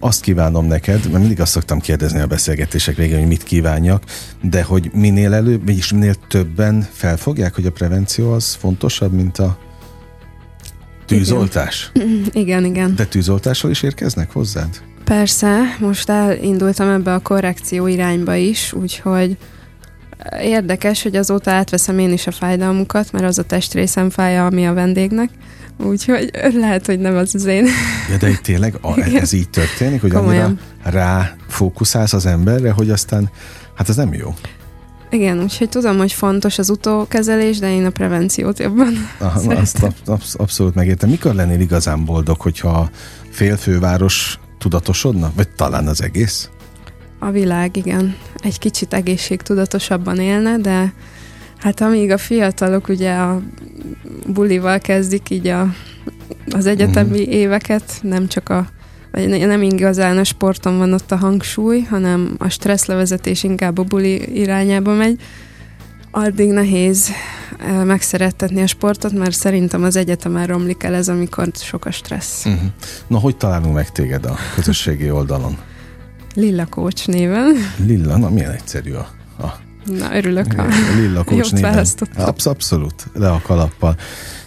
azt 0.04 0.22
kívánom 0.22 0.66
neked, 0.66 1.04
mert 1.04 1.20
mindig 1.20 1.42
azt 1.42 1.52
szoktam 1.52 1.80
kérdezni 1.80 2.20
a 2.20 2.28
beszélgetések 2.28 2.96
végén, 2.96 3.18
hogy 3.18 3.28
mit 3.28 3.44
kívánjak, 3.44 4.04
de 4.42 4.64
hogy 4.64 4.90
minél 4.94 5.34
előbb, 5.34 5.70
és 5.70 5.92
minél 5.92 6.14
többen 6.28 6.88
felfogják, 6.92 7.56
hogy 7.56 7.66
a 7.66 7.72
prevenció 7.72 8.32
az 8.32 8.54
fontosabb, 8.54 9.12
mint 9.12 9.38
a 9.38 9.58
tűzoltás. 11.06 11.92
Igen, 12.32 12.66
igen. 12.66 12.96
De 12.96 13.06
tűzoltással 13.06 13.70
is 13.70 13.84
érkeznek 13.84 14.32
hozzád? 14.32 14.82
Persze, 15.04 15.78
most 15.80 16.10
elindultam 16.10 16.90
ebbe 16.90 17.14
a 17.14 17.20
korrekció 17.20 17.88
irányba 17.88 18.36
is, 18.36 18.74
úgyhogy 18.74 19.38
érdekes, 20.42 21.04
hogy 21.04 21.16
azóta 21.16 21.52
átveszem 21.52 22.00
én 22.00 22.12
is 22.12 22.28
a 22.28 22.32
fájdalmukat, 22.32 23.12
mert 23.12 23.26
az 23.26 23.38
a 23.40 23.44
testrészem 23.44 24.10
fája, 24.10 24.46
ami 24.46 24.68
a 24.68 24.74
vendégnek. 24.74 25.30
Úgyhogy 25.78 26.30
lehet, 26.54 26.86
hogy 26.86 27.00
nem 27.00 27.16
az 27.16 27.36
az 27.36 27.46
én. 27.46 27.66
Ja, 28.12 28.18
de 28.18 28.30
itt 28.30 28.42
tényleg 28.42 28.76
ez 29.14 29.34
így 29.34 29.50
történik, 29.50 30.02
hogy 30.02 30.12
Komolyan. 30.12 30.44
annyira 30.44 30.60
rá 31.00 31.36
fókuszálsz 31.48 32.14
az 32.14 32.26
emberre, 32.26 32.72
hogy 32.72 32.90
aztán, 32.90 33.30
hát 33.76 33.90
ez 33.90 33.96
nem 33.96 34.14
jó. 34.14 34.34
Igen, 35.10 35.42
úgyhogy 35.42 35.70
tudom, 35.70 35.98
hogy 35.98 36.12
fontos 36.12 36.58
az 36.58 36.70
utókezelés, 36.70 37.60
de 37.60 37.72
én 37.74 37.86
a 37.86 37.90
prevenciót 37.90 38.60
jobban. 38.60 38.94
Aha, 39.20 39.40
Szeretem. 39.40 39.62
azt 39.62 39.84
absz- 39.84 40.08
absz- 40.10 40.36
abszolút 40.36 40.76
megértem. 40.76 41.10
Mikor 41.10 41.34
lennél 41.36 41.60
igazán 41.60 42.06
boldog, 42.06 42.42
hogyha 42.42 42.70
a 42.70 42.90
félfőváros 43.30 44.40
tudatosodna? 44.58 45.32
Vagy 45.36 45.50
talán 45.50 45.88
az 45.88 46.02
egész? 46.04 46.50
A 47.24 47.32
világ, 47.32 47.78
igen, 47.78 48.16
egy 48.44 48.60
kicsit 48.60 48.94
egészségtudatosabban 48.94 50.20
élne, 50.20 50.58
de 50.58 50.94
hát 51.58 51.82
amíg 51.82 52.12
a 52.12 52.18
fiatalok 52.18 52.88
ugye 52.88 53.14
a 53.14 53.42
bulival 54.28 54.80
kezdik 54.80 55.30
így 55.30 55.48
a, 55.48 55.74
az 56.52 56.66
egyetemi 56.66 57.22
Mhm. 57.22 57.32
éveket, 57.32 58.00
nem 58.02 58.28
csak 58.28 58.50
a 58.50 58.68
vagy 59.12 59.28
ne- 59.28 59.46
nem 59.46 59.62
igazán 59.62 60.18
a 60.18 60.24
sporton 60.24 60.78
van 60.78 60.94
ott 60.94 61.12
a 61.12 61.16
hangsúly, 61.16 61.80
hanem 61.80 62.36
a 62.38 62.50
stresszlevezetés 62.50 63.44
inkább 63.44 63.78
a 63.78 63.84
buli 63.84 64.40
irányába 64.40 64.94
megy, 64.94 65.22
addig 66.12 66.50
nehéz 66.50 67.10
eh, 67.60 67.84
megszerettetni 67.84 68.62
a 68.62 68.68
sportot, 68.68 69.12
mert 69.12 69.36
szerintem 69.36 69.84
az 69.84 69.96
egyetemen 69.96 70.48
romlik 70.48 70.84
el 70.84 70.94
ez, 70.94 71.08
amikor 71.10 71.48
sok 71.56 71.86
a 71.86 71.92
stressz. 71.92 72.46
Uh-huh. 72.46 72.62
Na, 73.08 73.18
hogy 73.18 73.38
találunk 73.38 73.74
meg 73.74 73.92
téged 73.92 74.26
a 74.26 74.36
közösségi 74.56 75.12
oldalon? 75.12 75.58
Lilla 76.34 76.66
Coach 76.66 77.08
néven. 77.08 77.56
Lilla, 77.86 78.18
na 78.18 78.30
milyen 78.30 78.52
egyszerű 78.52 78.94
a, 78.94 79.08
a 79.40 79.60
Na, 79.86 80.16
örülök, 80.16 80.54
ha 80.54 80.66
Lilla 80.96 81.24
Kocs 81.24 81.38
Jót 81.52 81.52
néven. 81.52 81.86
Absz- 82.16 82.48
abszolút, 82.48 83.08
le 83.14 83.32
a 83.32 83.42
kalappal. 83.44 83.96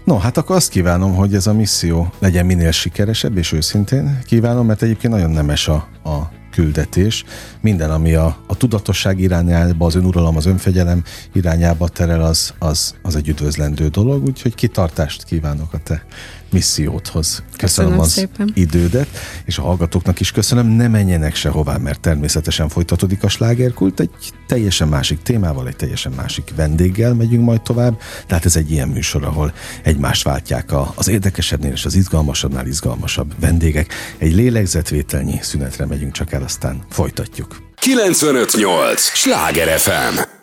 No, 0.05 0.17
hát 0.17 0.37
akkor 0.37 0.57
azt 0.57 0.69
kívánom, 0.69 1.15
hogy 1.15 1.35
ez 1.35 1.47
a 1.47 1.55
misszió 1.55 2.13
legyen 2.19 2.47
minél 2.47 2.71
sikeresebb, 2.71 3.37
és 3.37 3.53
őszintén 3.53 4.19
kívánom, 4.27 4.67
mert 4.67 4.83
egyébként 4.83 5.13
nagyon 5.13 5.31
nemes 5.31 5.69
a, 5.69 5.89
a 6.05 6.31
küldetés. 6.51 7.25
Minden, 7.61 7.91
ami 7.91 8.15
a, 8.15 8.37
a 8.47 8.57
tudatosság 8.57 9.21
irányába, 9.21 9.87
az 9.87 9.95
önuralom, 9.95 10.37
az 10.37 10.47
önfegyelem 10.47 11.03
irányába 11.33 11.89
terel, 11.89 12.23
az, 12.25 12.55
az, 12.59 12.95
az 13.03 13.17
egy 13.17 13.29
üdvözlendő 13.29 13.89
dolog, 13.89 14.25
úgyhogy 14.25 14.55
kitartást 14.55 15.25
kívánok 15.25 15.73
a 15.73 15.79
te 15.79 16.05
missziódhoz. 16.55 17.43
Köszönöm, 17.57 17.91
köszönöm 17.91 17.99
az 17.99 18.11
szépen. 18.11 18.51
idődet, 18.55 19.09
és 19.45 19.59
a 19.59 19.63
hallgatóknak 19.63 20.21
is 20.21 20.33
köszönöm, 20.33 20.67
ne 20.67 20.89
menjenek 20.89 21.35
sehová, 21.35 21.77
mert 21.77 22.01
természetesen 22.01 22.69
folytatódik 22.69 23.23
a 23.23 23.29
slágerkult, 23.29 24.01
egy 24.01 24.11
teljesen 24.47 24.89
másik 24.89 25.23
témával, 25.23 25.69
egy 25.69 25.77
teljesen 25.77 26.13
másik 26.13 26.53
vendéggel 26.57 27.15
megyünk 27.15 27.45
majd 27.45 27.63
tovább, 27.63 28.01
tehát 28.27 28.45
ez 28.45 28.57
egy 28.57 28.71
ilyen 28.71 28.89
műsor, 28.89 29.25
ahol 29.25 29.53
egymást 29.83 30.23
váltják 30.23 30.73
a, 30.73 30.93
az 30.95 31.09
érdekesebbnél 31.09 31.73
és 31.73 31.85
az 31.85 31.95
izgalmasabbnál 31.95 32.67
izgalmasabb 32.67 33.35
vendégek. 33.41 33.93
Egy 34.19 34.35
lélegzetvételnyi 34.35 35.39
szünetre 35.43 35.87
megyünk 35.87 36.13
csak 36.13 36.33
el, 36.33 36.43
aztán 36.43 36.83
folytatjuk. 36.91 37.63
958! 37.81 39.01
Sláger 39.01 39.79
FM! 39.79 40.34